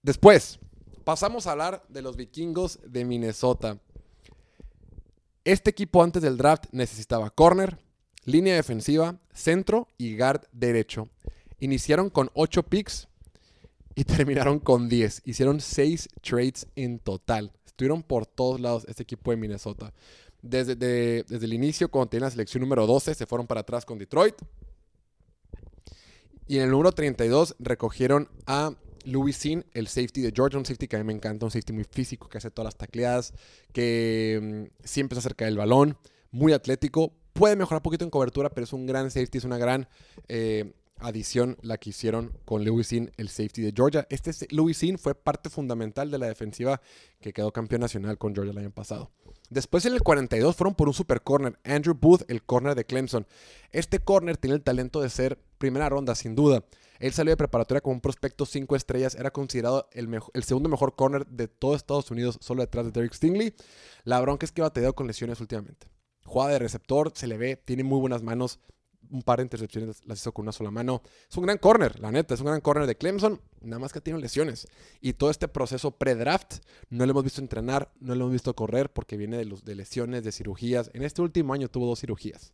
Después, 0.02 0.58
pasamos 1.04 1.46
a 1.46 1.52
hablar 1.52 1.84
de 1.88 2.02
los 2.02 2.16
vikingos 2.16 2.78
de 2.86 3.04
Minnesota. 3.04 3.80
Este 5.44 5.70
equipo 5.70 6.02
antes 6.02 6.22
del 6.22 6.36
draft 6.36 6.66
necesitaba 6.72 7.30
corner, 7.30 7.78
línea 8.24 8.54
defensiva, 8.54 9.18
centro 9.32 9.88
y 9.98 10.16
guard 10.16 10.46
derecho. 10.52 11.08
Iniciaron 11.60 12.10
con 12.10 12.30
8 12.34 12.62
picks 12.64 13.08
y 13.94 14.04
terminaron 14.04 14.58
con 14.58 14.88
10. 14.88 15.22
Hicieron 15.24 15.60
6 15.60 16.08
trades 16.22 16.66
en 16.76 16.98
total. 16.98 17.52
Estuvieron 17.64 18.02
por 18.02 18.26
todos 18.26 18.60
lados 18.60 18.84
este 18.88 19.02
equipo 19.02 19.30
de 19.30 19.36
Minnesota. 19.38 19.92
Desde, 20.42 20.76
desde 20.76 21.44
el 21.44 21.52
inicio, 21.52 21.90
cuando 21.90 22.10
tenían 22.10 22.26
la 22.26 22.30
selección 22.30 22.60
número 22.60 22.86
12, 22.86 23.14
se 23.14 23.26
fueron 23.26 23.46
para 23.46 23.62
atrás 23.62 23.84
con 23.84 23.98
Detroit. 23.98 24.36
Y 26.48 26.58
en 26.58 26.64
el 26.64 26.70
número 26.70 26.92
32 26.92 27.56
recogieron 27.58 28.28
a 28.46 28.72
Louis 29.04 29.36
Sin, 29.36 29.64
el 29.72 29.88
safety 29.88 30.20
de 30.20 30.32
Georgia, 30.34 30.58
un 30.58 30.66
safety 30.66 30.88
que 30.88 30.96
a 30.96 30.98
mí 30.98 31.04
me 31.04 31.12
encanta, 31.12 31.46
un 31.46 31.50
safety 31.50 31.72
muy 31.72 31.84
físico, 31.84 32.28
que 32.28 32.38
hace 32.38 32.50
todas 32.50 32.66
las 32.66 32.76
tacleadas, 32.76 33.34
que 33.72 34.68
mm, 34.70 34.84
siempre 34.84 35.16
se 35.16 35.20
acerca 35.20 35.44
del 35.44 35.56
balón, 35.56 35.96
muy 36.30 36.52
atlético. 36.52 37.12
Puede 37.32 37.56
mejorar 37.56 37.80
un 37.80 37.82
poquito 37.82 38.04
en 38.04 38.10
cobertura, 38.10 38.50
pero 38.50 38.64
es 38.64 38.72
un 38.72 38.86
gran 38.86 39.10
safety, 39.10 39.38
es 39.38 39.44
una 39.44 39.58
gran 39.58 39.88
eh, 40.28 40.72
adición 40.98 41.56
la 41.62 41.78
que 41.78 41.90
hicieron 41.90 42.32
con 42.44 42.64
Louis 42.64 42.86
Sin, 42.86 43.12
el 43.16 43.28
safety 43.28 43.62
de 43.62 43.72
Georgia. 43.74 44.06
Este 44.10 44.32
Louis 44.50 44.76
Sin 44.76 44.98
fue 44.98 45.14
parte 45.14 45.50
fundamental 45.50 46.10
de 46.10 46.18
la 46.18 46.26
defensiva 46.26 46.80
que 47.20 47.32
quedó 47.32 47.52
campeón 47.52 47.82
nacional 47.82 48.18
con 48.18 48.34
Georgia 48.34 48.52
el 48.52 48.58
año 48.58 48.70
pasado. 48.70 49.10
Después 49.48 49.84
en 49.86 49.92
el 49.94 50.02
42 50.02 50.56
fueron 50.56 50.74
por 50.74 50.88
un 50.88 50.94
super 50.94 51.22
corner, 51.22 51.58
Andrew 51.64 51.94
Booth, 51.94 52.28
el 52.28 52.42
corner 52.42 52.74
de 52.74 52.84
Clemson. 52.84 53.26
Este 53.70 54.00
corner 54.00 54.36
tiene 54.36 54.56
el 54.56 54.62
talento 54.62 55.00
de 55.00 55.10
ser 55.10 55.38
primera 55.58 55.88
ronda, 55.88 56.14
sin 56.14 56.34
duda. 56.34 56.64
Él 56.98 57.12
salió 57.12 57.30
de 57.32 57.36
preparatoria 57.36 57.80
con 57.80 57.94
un 57.94 58.00
prospecto 58.00 58.46
5 58.46 58.74
estrellas, 58.74 59.14
era 59.14 59.30
considerado 59.30 59.88
el, 59.92 60.08
el, 60.32 60.44
segundo 60.44 60.68
mejor 60.68 60.96
corner 60.96 61.26
de 61.26 61.46
todo 61.46 61.76
Estados 61.76 62.10
Unidos, 62.10 62.38
solo 62.40 62.62
detrás 62.62 62.86
de 62.86 62.90
Derek 62.90 63.12
Stingley. 63.12 63.54
La 64.04 64.20
bronca 64.20 64.46
es 64.46 64.52
que 64.52 64.62
ha 64.62 64.64
batallado 64.64 64.94
con 64.94 65.06
lesiones 65.06 65.40
últimamente. 65.40 65.88
Juega 66.24 66.52
de 66.52 66.58
receptor, 66.58 67.12
se 67.14 67.26
le 67.26 67.36
ve, 67.36 67.56
tiene 67.56 67.84
muy 67.84 68.00
buenas 68.00 68.22
manos, 68.22 68.58
un 69.10 69.22
par 69.22 69.38
de 69.38 69.44
intercepciones 69.44 70.02
las 70.06 70.20
hizo 70.20 70.32
con 70.32 70.44
una 70.44 70.52
sola 70.52 70.70
mano. 70.70 71.02
Es 71.30 71.36
un 71.36 71.44
gran 71.44 71.58
corner, 71.58 71.98
la 72.00 72.10
neta, 72.10 72.34
es 72.34 72.40
un 72.40 72.46
gran 72.46 72.60
corner 72.60 72.86
de 72.86 72.96
Clemson, 72.96 73.40
nada 73.60 73.78
más 73.78 73.92
que 73.92 74.00
tiene 74.00 74.18
lesiones. 74.20 74.68
Y 75.00 75.14
todo 75.14 75.30
este 75.30 75.48
proceso 75.48 75.92
pre-draft 75.92 76.56
no 76.90 77.04
lo 77.06 77.12
hemos 77.12 77.24
visto 77.24 77.40
entrenar, 77.40 77.92
no 78.00 78.14
lo 78.14 78.24
hemos 78.24 78.32
visto 78.32 78.54
correr 78.54 78.92
porque 78.92 79.16
viene 79.16 79.36
de, 79.36 79.44
los, 79.44 79.64
de 79.64 79.74
lesiones, 79.74 80.24
de 80.24 80.32
cirugías. 80.32 80.90
En 80.94 81.02
este 81.02 81.22
último 81.22 81.54
año 81.54 81.68
tuvo 81.68 81.86
dos 81.86 82.00
cirugías. 82.00 82.52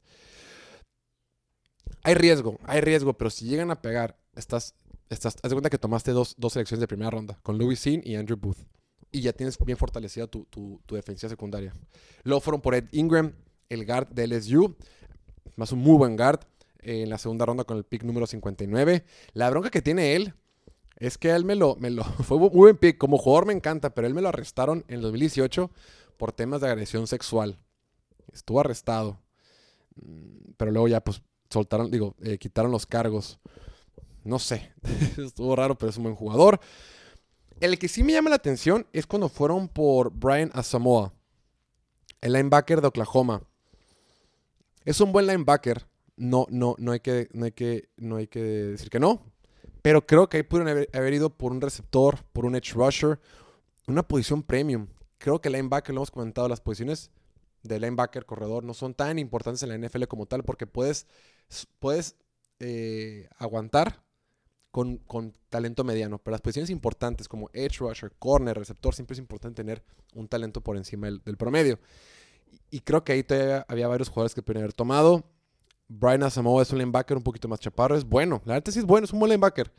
Hay 2.03 2.15
riesgo, 2.15 2.59
hay 2.65 2.81
riesgo, 2.81 3.13
pero 3.15 3.31
si 3.31 3.47
llegan 3.47 3.71
a 3.71 3.81
pegar, 3.81 4.19
estás, 4.35 4.75
estás, 5.09 5.37
haz 5.43 5.51
de 5.51 5.55
cuenta 5.55 5.71
que 5.71 5.79
tomaste 5.79 6.11
dos, 6.13 6.35
dos 6.39 6.55
selecciones 6.55 6.81
de 6.81 6.89
primera 6.89 7.11
ronda, 7.11 7.39
con 7.43 7.59
Louis 7.59 7.79
Sin 7.79 8.03
y 8.05 8.17
Andrew 8.17 8.37
Booth. 8.37 8.59
Y 9.11 9.21
ya 9.21 9.33
tienes 9.33 9.59
bien 9.59 9.77
fortalecida 9.77 10.27
tu, 10.27 10.47
tu, 10.47 10.81
tu 10.87 10.95
defensa 10.95 11.29
secundaria. 11.29 11.73
Luego 12.25 12.41
fueron 12.41 12.61
por 12.61 12.75
Ed 12.75 12.87
Ingram, 12.93 13.35
el 13.69 13.87
guard 13.87 14.09
de 14.09 14.27
LSU 14.27 14.77
más 15.57 15.73
un 15.73 15.81
muy 15.81 15.97
buen 15.97 16.17
guard 16.17 16.41
en 16.81 17.09
la 17.11 17.19
segunda 17.19 17.47
ronda 17.47 17.65
con 17.65 17.77
el 17.77 17.85
pick 17.85 18.03
número 18.03 18.27
59. 18.27 19.05
La 19.35 19.51
bronca 19.51 19.71
que 19.71 19.83
tiene 19.83 20.15
él 20.17 20.35
es 20.97 21.19
que 21.19 21.31
él 21.31 21.45
me 21.45 21.55
lo, 21.55 21.77
me 21.77 21.91
lo 21.91 22.05
fue 22.25 22.39
muy 22.39 22.49
buen 22.49 22.77
pick. 22.77 22.99
Como 22.99 23.19
jugador 23.19 23.47
me 23.47 23.53
encanta, 23.53 23.91
pero 23.91 24.07
él 24.07 24.15
me 24.15 24.23
lo 24.23 24.29
arrestaron 24.29 24.85
en 24.89 25.01
2018 25.01 25.71
por 26.17 26.33
temas 26.33 26.61
de 26.61 26.69
agresión 26.69 27.07
sexual. 27.07 27.59
Estuvo 28.33 28.61
arrestado. 28.61 29.21
Mm, 29.97 30.53
pero 30.57 30.71
luego 30.71 30.89
ya 30.89 31.03
pues 31.03 31.23
soltaron, 31.51 31.91
digo, 31.91 32.17
eh, 32.23 32.39
quitaron 32.39 32.71
los 32.71 32.87
cargos. 32.87 33.39
No 34.25 34.39
sé, 34.39 34.73
estuvo 35.19 35.57
raro, 35.57 35.77
pero 35.77 35.91
es 35.91 35.97
un 35.97 36.05
buen 36.05 36.15
jugador. 36.15 36.61
El 37.61 37.79
que 37.79 37.89
sí 37.89 38.03
me 38.03 38.13
llama 38.13 38.31
la 38.31 38.37
atención 38.37 38.87
es 38.93 39.07
cuando 39.07 39.29
fueron 39.29 39.69
por 39.69 40.13
Brian 40.13 40.51
Asamoah, 40.55 41.13
el 42.21 42.33
linebacker 42.33 42.81
de 42.81 42.89
Oklahoma. 42.89 43.43
Es 44.85 45.01
un 45.01 45.13
buen 45.13 45.27
linebacker. 45.27 45.87
No, 46.17 46.47
no, 46.51 46.75
no 46.79 46.93
hay 46.93 47.01
que, 47.01 47.29
no 47.33 47.45
hay 47.45 47.53
que, 47.53 47.89
no 47.97 48.17
hay 48.17 48.27
que 48.27 48.43
decir 48.43 48.91
que 48.91 49.01
no. 49.01 49.33
Pero 49.83 50.07
creo 50.07 50.29
que 50.29 50.39
ahí 50.39 50.43
pudieron 50.43 50.87
haber, 50.93 51.15
ido 51.15 51.31
por 51.31 51.53
un 51.53 51.61
receptor, 51.61 52.25
por 52.33 52.47
un 52.47 52.55
edge 52.55 52.73
rusher, 52.75 53.19
una 53.89 54.07
posición 54.07 54.43
premium. 54.43 54.87
Creo 55.19 55.41
que 55.41 55.49
el 55.49 55.55
linebacker, 55.55 55.95
lo 55.95 56.01
hemos 56.01 56.11
comentado, 56.11 56.49
las 56.49 56.61
posiciones 56.61 57.11
de 57.63 57.81
linebacker, 57.81 58.25
corredor, 58.25 58.65
no 58.65 58.75
son 58.75 58.95
tan 58.95 59.19
importantes 59.19 59.63
en 59.63 59.69
la 59.69 59.89
NFL 59.89 60.05
como 60.05 60.27
tal, 60.27 60.45
porque 60.45 60.67
puedes, 60.67 61.07
puedes 61.81 62.17
eh, 62.61 63.29
aguantar 63.39 64.05
con, 64.71 64.99
con, 64.99 65.33
talento 65.49 65.83
mediano. 65.83 66.19
Pero 66.19 66.33
las 66.33 66.41
posiciones 66.41 66.71
importantes 66.71 67.29
como 67.29 67.51
edge 67.53 67.79
rusher, 67.79 68.13
corner, 68.19 68.57
receptor, 68.57 68.95
siempre 68.95 69.15
es 69.15 69.19
importante 69.19 69.63
tener 69.63 69.83
un 70.15 70.29
talento 70.29 70.61
por 70.61 70.77
encima 70.77 71.09
del 71.11 71.37
promedio. 71.37 71.81
Y 72.71 72.81
creo 72.81 73.05
que 73.05 73.13
ahí 73.13 73.23
todavía 73.23 73.65
había 73.69 73.89
varios 73.89 74.09
jugadores 74.09 74.35
que 74.35 74.43
pudieron 74.43 74.65
haber 74.65 74.73
tomado. 74.73 75.25
Brian 75.89 76.23
Asamoah 76.23 76.63
es 76.63 76.73
un 76.73 76.79
linebacker 76.79 77.17
un 77.17 77.23
poquito 77.23 77.49
más 77.49 77.61
chaparro. 77.61 77.97
Es 77.97 78.05
bueno. 78.05 78.41
La 78.45 78.55
verdad 78.55 78.73
sí 78.73 78.79
es 78.79 78.87
bueno, 78.87 79.05
es 79.05 79.13
un 79.13 79.19
buen 79.19 79.31
linebacker. 79.31 79.71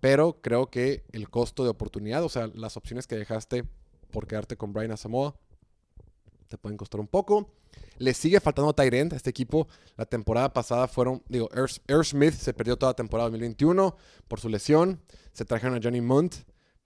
Pero 0.00 0.40
creo 0.40 0.70
que 0.70 1.04
el 1.12 1.28
costo 1.28 1.64
de 1.64 1.70
oportunidad, 1.70 2.24
o 2.24 2.28
sea, 2.28 2.48
las 2.54 2.76
opciones 2.76 3.06
que 3.06 3.16
dejaste 3.16 3.64
por 4.10 4.26
quedarte 4.26 4.56
con 4.56 4.72
Brian 4.72 4.92
Asamoah, 4.92 5.34
te 6.48 6.56
pueden 6.56 6.78
costar 6.78 7.00
un 7.00 7.06
poco. 7.06 7.52
Le 7.98 8.14
sigue 8.14 8.40
faltando 8.40 8.72
Tyrant 8.74 9.12
a 9.12 9.16
este 9.16 9.30
equipo. 9.30 9.68
La 9.96 10.06
temporada 10.06 10.52
pasada 10.52 10.88
fueron, 10.88 11.22
digo, 11.28 11.48
Air, 11.52 12.04
Smith 12.04 12.34
se 12.34 12.54
perdió 12.54 12.76
toda 12.76 12.90
la 12.90 12.96
temporada 12.96 13.28
2021 13.28 13.96
por 14.26 14.40
su 14.40 14.48
lesión. 14.48 15.00
Se 15.32 15.44
trajeron 15.44 15.76
a 15.76 15.80
Johnny 15.82 16.00
Munt, 16.00 16.36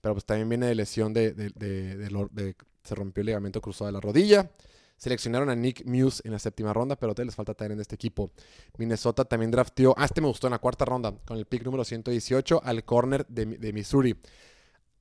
pero 0.01 0.13
pues 0.13 0.25
también 0.25 0.49
viene 0.49 0.67
de 0.67 0.75
lesión 0.75 1.13
de, 1.13 1.31
de, 1.33 1.49
de 1.49 2.55
se 2.83 2.95
rompió 2.95 3.21
el 3.21 3.27
ligamento 3.27 3.61
cruzado 3.61 3.87
de 3.87 3.93
la 3.93 4.01
rodilla. 4.01 4.51
Seleccionaron 4.97 5.49
a 5.49 5.55
Nick 5.55 5.85
Muse 5.85 6.21
en 6.23 6.31
la 6.31 6.39
séptima 6.39 6.71
ronda, 6.71 6.95
pero 6.95 7.13
te 7.13 7.25
les 7.25 7.35
falta 7.35 7.53
también 7.53 7.73
en 7.73 7.81
este 7.81 7.95
equipo. 7.95 8.31
Minnesota 8.77 9.25
también 9.25 9.51
drafteó, 9.51 9.93
ah, 9.97 10.05
este 10.05 10.21
me 10.21 10.27
gustó 10.27 10.47
en 10.47 10.51
la 10.51 10.59
cuarta 10.59 10.85
ronda, 10.85 11.13
con 11.25 11.37
el 11.37 11.45
pick 11.45 11.63
número 11.63 11.83
118 11.83 12.61
al 12.63 12.85
corner 12.85 13.25
de, 13.27 13.73
Missouri. 13.73 14.15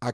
A, 0.00 0.12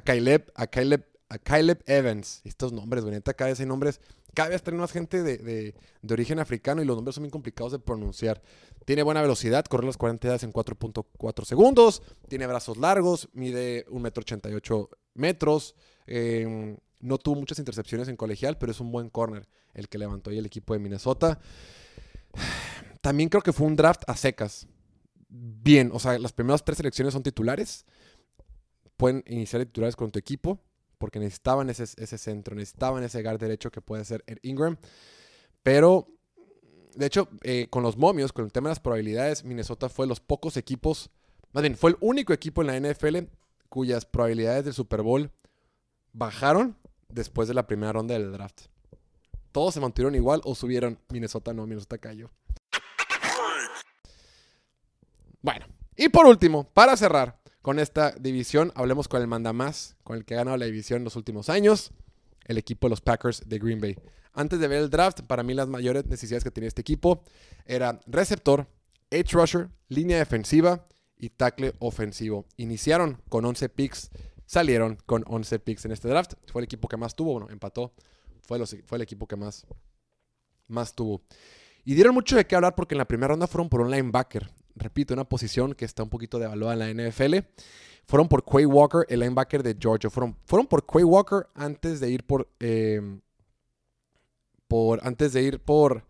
Caleb, 0.00 0.52
a, 0.54 0.66
Caleb, 0.66 1.82
Evans. 1.86 2.42
Estos 2.44 2.72
nombres, 2.72 3.04
bonita, 3.04 3.32
cada 3.32 3.50
vez 3.50 3.60
hay 3.60 3.64
nombres. 3.64 3.98
Cada 4.34 4.50
vez 4.50 4.62
tenemos 4.62 4.84
más 4.84 4.92
gente 4.92 5.22
de, 5.22 5.74
origen 6.10 6.40
africano 6.40 6.82
y 6.82 6.84
los 6.84 6.96
nombres 6.96 7.14
son 7.14 7.22
muy 7.22 7.30
complicados 7.30 7.72
de 7.72 7.78
pronunciar. 7.78 8.42
Tiene 8.84 9.02
buena 9.02 9.22
velocidad, 9.22 9.64
corre 9.64 9.86
las 9.86 9.96
40 9.96 10.26
edades 10.26 10.42
en 10.42 10.52
4.4 10.52 11.44
segundos. 11.46 12.02
Tiene 12.28 12.46
brazos 12.46 12.76
largos, 12.76 13.30
mide 13.32 13.86
1,88 13.86 14.88
metros. 15.14 15.74
Eh, 16.06 16.76
no 17.04 17.18
tuvo 17.18 17.36
muchas 17.36 17.58
intercepciones 17.58 18.08
en 18.08 18.16
colegial, 18.16 18.56
pero 18.56 18.72
es 18.72 18.80
un 18.80 18.90
buen 18.90 19.10
corner 19.10 19.46
el 19.74 19.88
que 19.88 19.98
levantó 19.98 20.30
ahí 20.30 20.38
el 20.38 20.46
equipo 20.46 20.72
de 20.72 20.80
Minnesota. 20.80 21.38
También 23.02 23.28
creo 23.28 23.42
que 23.42 23.52
fue 23.52 23.66
un 23.66 23.76
draft 23.76 24.02
a 24.06 24.16
secas. 24.16 24.66
Bien, 25.28 25.90
o 25.92 25.98
sea, 25.98 26.18
las 26.18 26.32
primeras 26.32 26.64
tres 26.64 26.78
selecciones 26.78 27.12
son 27.12 27.22
titulares. 27.22 27.84
Pueden 28.96 29.22
iniciar 29.26 29.62
titulares 29.66 29.96
con 29.96 30.10
tu 30.10 30.18
equipo 30.18 30.58
porque 30.96 31.18
necesitaban 31.18 31.68
ese, 31.68 31.82
ese 31.82 32.16
centro, 32.16 32.54
necesitaban 32.54 33.04
ese 33.04 33.22
guard 33.22 33.38
derecho 33.38 33.70
que 33.70 33.82
puede 33.82 34.04
ser 34.06 34.24
Ingram. 34.40 34.78
Pero, 35.62 36.06
de 36.94 37.04
hecho, 37.04 37.28
eh, 37.42 37.66
con 37.68 37.82
los 37.82 37.98
momios, 37.98 38.32
con 38.32 38.46
el 38.46 38.52
tema 38.52 38.68
de 38.68 38.72
las 38.72 38.80
probabilidades, 38.80 39.44
Minnesota 39.44 39.90
fue 39.90 40.06
los 40.06 40.20
pocos 40.20 40.56
equipos, 40.56 41.10
más 41.52 41.62
bien, 41.62 41.76
fue 41.76 41.90
el 41.90 41.96
único 42.00 42.32
equipo 42.32 42.62
en 42.62 42.68
la 42.68 42.80
NFL 42.80 43.28
cuyas 43.68 44.06
probabilidades 44.06 44.64
del 44.64 44.72
Super 44.72 45.02
Bowl 45.02 45.30
bajaron 46.12 46.78
después 47.14 47.48
de 47.48 47.54
la 47.54 47.66
primera 47.66 47.92
ronda 47.92 48.14
del 48.14 48.32
draft. 48.32 48.66
Todos 49.52 49.74
se 49.74 49.80
mantuvieron 49.80 50.14
igual 50.14 50.40
o 50.44 50.54
subieron. 50.54 50.98
Minnesota 51.10 51.54
no, 51.54 51.66
Minnesota 51.66 51.98
cayó. 51.98 52.30
Bueno, 55.40 55.66
y 55.96 56.08
por 56.08 56.26
último, 56.26 56.64
para 56.64 56.96
cerrar 56.96 57.38
con 57.62 57.78
esta 57.78 58.12
división, 58.12 58.72
hablemos 58.74 59.08
con 59.08 59.20
el 59.20 59.28
mandamás, 59.28 59.96
con 60.02 60.16
el 60.16 60.24
que 60.24 60.34
ha 60.34 60.38
ganado 60.38 60.56
la 60.56 60.66
división 60.66 60.98
en 60.98 61.04
los 61.04 61.16
últimos 61.16 61.48
años, 61.48 61.92
el 62.46 62.58
equipo 62.58 62.88
de 62.88 62.90
los 62.90 63.00
Packers 63.00 63.48
de 63.48 63.58
Green 63.58 63.80
Bay. 63.80 63.96
Antes 64.32 64.58
de 64.58 64.66
ver 64.66 64.82
el 64.82 64.90
draft, 64.90 65.20
para 65.22 65.42
mí 65.42 65.54
las 65.54 65.68
mayores 65.68 66.06
necesidades 66.06 66.42
que 66.42 66.50
tenía 66.50 66.68
este 66.68 66.80
equipo 66.80 67.22
era 67.64 68.00
receptor, 68.06 68.66
edge 69.10 69.32
rusher, 69.32 69.70
línea 69.88 70.18
defensiva 70.18 70.86
y 71.16 71.30
tackle 71.30 71.74
ofensivo. 71.78 72.46
Iniciaron 72.56 73.22
con 73.28 73.44
11 73.44 73.68
picks 73.68 74.10
salieron 74.46 74.98
con 75.06 75.24
11 75.26 75.58
picks 75.60 75.84
en 75.84 75.92
este 75.92 76.08
draft. 76.08 76.34
Fue 76.46 76.60
el 76.60 76.64
equipo 76.64 76.88
que 76.88 76.96
más 76.96 77.14
tuvo, 77.14 77.32
bueno, 77.32 77.48
empató. 77.50 77.94
Fue, 78.42 78.58
el 78.58 79.02
equipo 79.02 79.26
que 79.26 79.36
más, 79.36 79.66
más 80.68 80.94
tuvo. 80.94 81.22
Y 81.84 81.94
dieron 81.94 82.14
mucho 82.14 82.36
de 82.36 82.46
qué 82.46 82.56
hablar 82.56 82.74
porque 82.74 82.94
en 82.94 82.98
la 82.98 83.06
primera 83.06 83.28
ronda 83.28 83.46
fueron 83.46 83.68
por 83.68 83.80
un 83.80 83.90
linebacker. 83.90 84.50
Repito, 84.76 85.14
una 85.14 85.24
posición 85.24 85.74
que 85.74 85.84
está 85.84 86.02
un 86.02 86.10
poquito 86.10 86.38
devaluada 86.38 86.88
en 86.88 86.96
la 86.96 87.10
NFL. 87.10 87.36
Fueron 88.06 88.28
por 88.28 88.44
Quay 88.44 88.66
Walker, 88.66 89.06
el 89.08 89.20
linebacker 89.20 89.62
de 89.62 89.76
Georgia. 89.78 90.10
Fueron, 90.10 90.36
fueron 90.44 90.66
por 90.66 90.84
Quay 90.84 91.04
Walker 91.04 91.46
antes 91.54 92.00
de 92.00 92.10
ir 92.10 92.24
por. 92.24 92.50
Em, 92.58 93.20
por 94.68 95.06
antes 95.06 95.32
de 95.32 95.42
ir 95.42 95.60
por. 95.60 96.04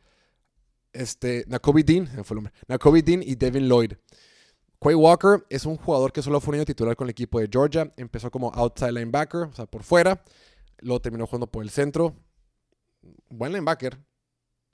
Este. 0.92 1.44
Nakobe 1.46 1.82
Dean. 1.84 2.06
Fue 2.24 2.34
el 2.34 2.42
nombre. 2.42 2.52
Nakobe 2.66 3.02
Dean 3.02 3.22
y 3.22 3.34
Devin 3.34 3.68
Lloyd. 3.68 3.92
Quay 4.84 4.94
Walker 4.94 5.46
es 5.48 5.64
un 5.64 5.78
jugador 5.78 6.12
que 6.12 6.20
solo 6.20 6.42
fue 6.42 6.52
un 6.52 6.56
año 6.56 6.66
titular 6.66 6.94
con 6.94 7.06
el 7.06 7.12
equipo 7.12 7.40
de 7.40 7.48
Georgia. 7.50 7.90
Empezó 7.96 8.30
como 8.30 8.52
outside 8.54 8.92
linebacker, 8.92 9.44
o 9.44 9.52
sea, 9.54 9.64
por 9.64 9.82
fuera. 9.82 10.22
Luego 10.80 11.00
terminó 11.00 11.26
jugando 11.26 11.46
por 11.46 11.64
el 11.64 11.70
centro. 11.70 12.14
Buen 13.30 13.52
linebacker. 13.52 13.98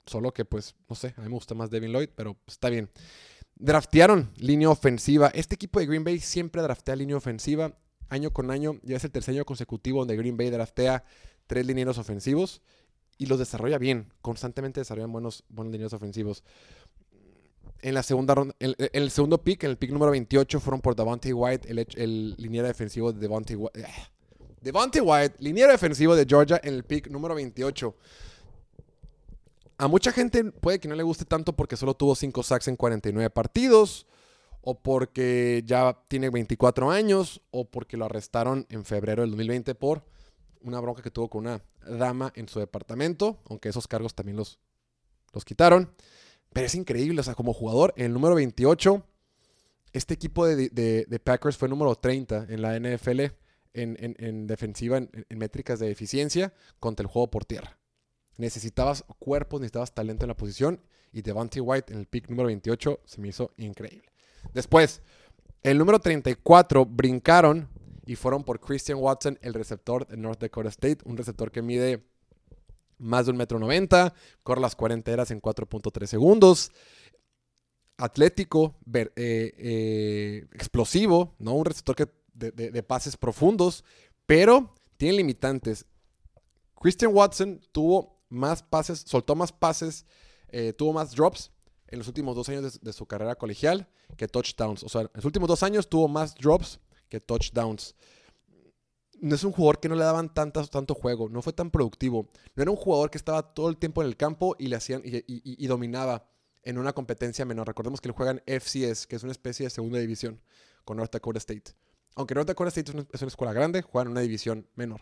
Solo 0.05 0.33
que, 0.33 0.43
pues, 0.43 0.75
no 0.89 0.97
sé, 0.97 1.13
a 1.15 1.21
mí 1.21 1.29
me 1.29 1.35
gusta 1.35 1.55
más 1.55 1.69
Devin 1.69 1.93
Lloyd, 1.93 2.09
pero 2.13 2.35
está 2.45 2.69
bien. 2.69 2.89
Draftearon 3.55 4.33
línea 4.35 4.69
ofensiva. 4.69 5.31
Este 5.33 5.55
equipo 5.55 5.79
de 5.79 5.85
Green 5.85 6.03
Bay 6.03 6.19
siempre 6.19 6.61
draftea 6.61 6.97
línea 6.97 7.15
ofensiva. 7.15 7.77
Año 8.09 8.33
con 8.33 8.51
año, 8.51 8.81
ya 8.83 8.97
es 8.97 9.05
el 9.05 9.11
tercer 9.11 9.35
año 9.35 9.45
consecutivo 9.45 9.99
donde 9.99 10.17
Green 10.17 10.35
Bay 10.35 10.49
draftea 10.49 11.05
tres 11.47 11.65
linieros 11.65 11.97
ofensivos 11.97 12.61
y 13.17 13.27
los 13.27 13.39
desarrolla 13.39 13.77
bien. 13.77 14.11
Constantemente 14.21 14.81
desarrollan 14.81 15.13
buenos, 15.13 15.45
buenos 15.47 15.71
linieros 15.71 15.93
ofensivos 15.93 16.43
en 17.81 17.93
la 17.93 18.03
segunda 18.03 18.35
ronda, 18.35 18.55
en, 18.59 18.75
el 18.77 19.11
segundo 19.11 19.43
pick, 19.43 19.63
en 19.63 19.71
el 19.71 19.77
pick 19.77 19.91
número 19.91 20.11
28, 20.11 20.59
fueron 20.59 20.81
por 20.81 20.95
Devontae 20.95 21.33
White, 21.33 21.69
el, 21.69 21.87
el 21.95 22.35
liniero 22.37 22.67
defensivo 22.67 23.11
de 23.11 23.19
Devontae 23.19 23.55
White. 23.55 23.79
Eh, 23.79 23.85
Devontae 24.61 25.01
White, 25.01 25.35
liniero 25.39 25.71
defensivo 25.71 26.15
de 26.15 26.25
Georgia, 26.25 26.59
en 26.63 26.75
el 26.75 26.83
pick 26.83 27.09
número 27.09 27.35
28. 27.35 27.95
A 29.77 29.87
mucha 29.87 30.11
gente 30.11 30.43
puede 30.43 30.79
que 30.79 30.87
no 30.87 30.95
le 30.95 31.03
guste 31.03 31.25
tanto 31.25 31.53
porque 31.53 31.75
solo 31.75 31.95
tuvo 31.95 32.15
5 32.15 32.43
sacks 32.43 32.67
en 32.67 32.75
49 32.75 33.29
partidos, 33.31 34.05
o 34.61 34.79
porque 34.79 35.63
ya 35.65 35.97
tiene 36.07 36.29
24 36.29 36.91
años, 36.91 37.41
o 37.49 37.65
porque 37.65 37.97
lo 37.97 38.05
arrestaron 38.05 38.67
en 38.69 38.85
febrero 38.85 39.23
del 39.23 39.31
2020 39.31 39.73
por 39.75 40.03
una 40.63 40.79
bronca 40.79 41.01
que 41.01 41.11
tuvo 41.11 41.29
con 41.29 41.47
una 41.47 41.61
dama 41.87 42.31
en 42.35 42.47
su 42.47 42.59
departamento, 42.59 43.39
aunque 43.49 43.69
esos 43.69 43.87
cargos 43.87 44.13
también 44.13 44.37
los, 44.37 44.59
los 45.33 45.43
quitaron. 45.43 45.91
Pero 46.53 46.67
es 46.67 46.75
increíble, 46.75 47.19
o 47.21 47.23
sea, 47.23 47.35
como 47.35 47.53
jugador, 47.53 47.93
en 47.95 48.07
el 48.07 48.13
número 48.13 48.35
28, 48.35 49.03
este 49.93 50.13
equipo 50.13 50.45
de, 50.45 51.21
Packers 51.23 51.57
fue 51.57 51.69
número 51.69 51.95
30 51.95 52.47
en 52.49 52.61
la 52.61 52.77
NFL 52.79 53.21
en, 53.73 54.47
defensiva, 54.47 54.97
en, 54.97 55.09
métricas 55.37 55.79
de 55.79 55.91
eficiencia 55.91 56.53
contra 56.79 57.03
el 57.03 57.07
juego 57.07 57.29
por 57.29 57.45
tierra. 57.45 57.77
necesitabas 58.37 59.05
cuerpos, 59.19 59.61
necesitabas 59.61 59.93
talento 59.93 60.25
en 60.25 60.29
la 60.29 60.37
posición. 60.37 60.81
Y 61.13 61.21
Devontae 61.21 61.59
White 61.59 61.91
en 61.91 61.99
el 61.99 62.05
pick 62.05 62.29
número 62.29 62.47
28 62.47 63.01
se 63.03 63.19
me 63.19 63.27
hizo 63.27 63.51
increíble. 63.57 64.09
Después, 64.53 65.01
el 65.61 65.77
número 65.77 65.99
34 65.99 66.85
brincaron 66.85 67.67
y 68.05 68.15
fueron 68.15 68.43
por 68.43 68.59
Christian 68.59 68.97
Watson, 68.97 69.37
el 69.41 69.53
receptor 69.53 70.07
de 70.07 70.17
North 70.17 70.39
Dakota 70.39 70.69
State, 70.69 70.99
un 71.05 71.17
receptor 71.17 71.51
que 71.51 71.61
mide 71.61 72.05
más 73.01 73.25
de 73.25 73.31
un 73.31 73.37
metro 73.37 73.59
noventa, 73.59 74.13
corre 74.43 74.61
las 74.61 74.75
40 74.75 75.11
eras 75.11 75.31
en 75.31 75.41
4.3 75.41 76.05
segundos, 76.05 76.71
atlético, 77.97 78.77
eh, 78.93 79.09
eh, 79.15 80.47
explosivo, 80.53 81.35
¿no? 81.39 81.53
Un 81.53 81.65
receptor 81.65 81.95
que 81.95 82.07
de, 82.33 82.83
pases 82.83 83.17
profundos, 83.17 83.83
pero 84.25 84.73
tiene 84.97 85.17
limitantes. 85.17 85.85
Christian 86.79 87.13
Watson 87.13 87.61
tuvo 87.71 88.23
más 88.29 88.63
pases, 88.63 89.03
soltó 89.05 89.35
más 89.35 89.51
pases, 89.51 90.05
eh, 90.49 90.73
tuvo 90.73 90.93
más 90.93 91.11
drops 91.11 91.51
en 91.87 91.99
los 91.99 92.07
últimos 92.07 92.35
dos 92.35 92.49
años 92.49 92.81
de, 92.81 92.93
su 92.93 93.05
carrera 93.05 93.35
colegial 93.35 93.87
que 94.17 94.27
touchdowns. 94.27 94.83
O 94.83 94.89
sea, 94.89 95.01
en 95.01 95.09
los 95.13 95.25
últimos 95.25 95.47
dos 95.47 95.61
años 95.61 95.87
tuvo 95.87 96.07
más 96.07 96.33
drops 96.35 96.79
que 97.09 97.19
touchdowns. 97.19 97.95
No 99.21 99.35
es 99.35 99.43
un 99.43 99.51
jugador 99.51 99.79
que 99.79 99.87
no 99.87 99.95
le 99.95 100.03
daban 100.03 100.33
tanto 100.33 100.93
juego, 100.93 101.29
no 101.29 101.41
fue 101.41 101.53
tan 101.53 101.71
productivo. 101.71 102.29
No 102.55 102.63
era 102.63 102.71
un 102.71 102.77
jugador 102.77 103.09
que 103.09 103.17
estaba 103.17 103.53
todo 103.53 103.69
el 103.69 103.77
tiempo 103.77 104.01
en 104.01 104.07
el 104.07 104.17
campo 104.17 104.55
y 104.59 104.67
le 104.67 104.75
hacían 104.75 105.01
y, 105.05 105.67
dominaba 105.67 106.27
en 106.63 106.77
una 106.77 106.91
competencia 106.91 107.45
menor. 107.45 107.67
Recordemos 107.67 108.01
que 108.01 108.09
él 108.09 108.13
juega 108.13 108.31
en 108.31 108.59
FCS, 108.59 109.07
que 109.07 109.15
es 109.15 109.23
una 109.23 109.31
especie 109.31 109.65
de 109.65 109.69
segunda 109.69 109.99
división 109.99 110.41
con 110.83 110.97
North 110.97 111.13
Dakota 111.13 111.37
State. 111.37 111.73
Aunque 112.15 112.35
North 112.35 112.47
Dakota 112.47 112.69
State 112.69 112.89
es 112.89 112.95
una, 112.95 113.07
es 113.11 113.21
una 113.21 113.29
escuela 113.29 113.53
grande, 113.53 113.81
juega 113.81 114.07
en 114.07 114.11
una 114.11 114.21
división 114.21 114.67
menor, 114.75 115.01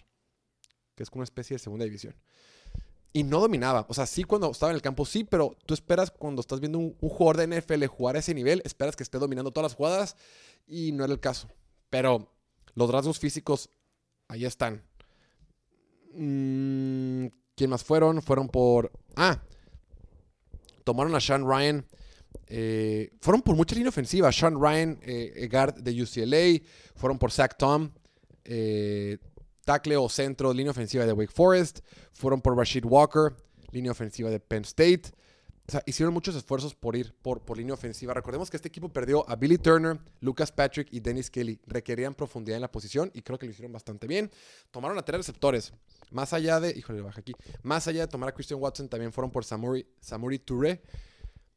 que 0.96 1.04
es 1.04 1.10
como 1.10 1.22
una 1.22 1.26
especie 1.26 1.56
de 1.56 1.60
segunda 1.60 1.86
división 1.86 2.16
y 3.14 3.24
no 3.24 3.40
dominaba. 3.40 3.86
O 3.90 3.94
sea, 3.94 4.06
sí 4.06 4.24
cuando 4.24 4.52
estaba 4.52 4.72
en 4.72 4.76
el 4.76 4.82
campo, 4.82 5.06
sí, 5.06 5.24
pero 5.24 5.58
tú 5.66 5.74
esperas 5.74 6.12
cuando 6.12 6.42
estás 6.42 6.60
viendo 6.60 6.78
un, 6.78 6.96
jugador 7.00 7.38
de 7.38 7.60
NFL 7.60 7.86
jugar 7.86 8.16
a 8.16 8.20
ese 8.20 8.34
nivel, 8.34 8.62
esperas 8.66 8.96
que 8.96 9.04
esté 9.04 9.18
dominando 9.18 9.52
todas 9.52 9.72
las 9.72 9.76
jugadas 9.76 10.16
y 10.68 10.92
no 10.92 11.04
era 11.04 11.14
el 11.14 11.20
caso. 11.20 11.48
Pero 11.90 12.32
los 12.76 12.90
rasgos 12.92 13.20
físicos, 13.20 13.70
ahí 14.30 14.46
están. 14.46 14.82
Mm, 16.14 17.28
¿Quién 17.56 17.70
más 17.70 17.84
fueron? 17.84 18.22
Fueron 18.22 18.48
por... 18.48 18.92
Ah, 19.16 19.42
tomaron 20.86 21.14
a 21.14 21.20
Sean 21.20 21.46
Ryan. 21.46 21.86
Eh, 22.48 23.12
fueron 23.20 23.42
por 23.42 23.56
mucha 23.56 23.76
línea 23.76 23.90
ofensiva. 23.90 24.32
Sean 24.32 24.60
Ryan, 24.60 24.98
eh, 25.02 25.50
guard 25.52 25.76
de 25.76 26.02
UCLA. 26.02 26.66
Fueron 26.96 27.20
por 27.20 27.32
Zach 27.32 27.58
Tom. 27.58 27.92
Eh, 28.46 29.18
tackle 29.66 29.98
o 29.98 30.10
centro, 30.10 30.54
línea 30.54 30.72
ofensiva 30.72 31.06
de 31.06 31.14
Wake 31.14 31.32
Forest. 31.32 31.80
Fueron 32.14 32.42
por 32.42 32.58
Rashid 32.58 32.86
Walker, 32.86 33.36
línea 33.72 33.92
ofensiva 33.92 34.30
de 34.30 34.40
Penn 34.40 34.64
State. 34.64 35.12
O 35.70 35.72
sea, 35.72 35.84
hicieron 35.86 36.16
muchos 36.16 36.36
esfuerzos 36.36 36.74
por 36.74 36.96
ir 36.96 37.14
por, 37.22 37.42
por 37.42 37.56
línea 37.56 37.76
ofensiva. 37.76 38.12
Recordemos 38.12 38.50
que 38.50 38.58
este 38.58 38.70
equipo 38.70 38.90
perdió 38.90 39.24
a 39.30 39.36
Billy 39.36 39.60
Turner, 39.60 40.00
Lucas 40.20 40.52
Patrick 40.52 40.88
y 40.92 41.00
Dennis 41.00 41.30
Kelly. 41.30 41.62
Requerían 41.68 42.16
profundidad 42.16 42.56
en 42.56 42.64
la 42.64 42.72
posición 42.72 43.12
y 43.14 43.22
creo 43.22 43.38
que 43.38 43.46
lo 43.46 43.52
hicieron 43.52 43.72
bastante 43.72 44.08
bien. 44.08 44.32
Tomaron 44.72 44.98
a 44.98 45.04
tres 45.06 45.20
receptores. 45.20 45.72
Más 46.10 46.34
allá 46.34 46.60
de, 46.60 46.72
híjole, 46.76 47.02
baja 47.02 47.22
aquí. 47.22 47.34
Más 47.62 47.88
allá 47.88 48.02
de 48.02 48.08
tomar 48.08 48.30
a 48.30 48.32
Christian 48.32 48.60
Watson, 48.60 48.90
también 48.90 49.14
fueron 49.14 49.30
por 49.30 49.46
Samuri, 49.46 49.86
Samuri 50.02 50.40
Touré. 50.40 50.82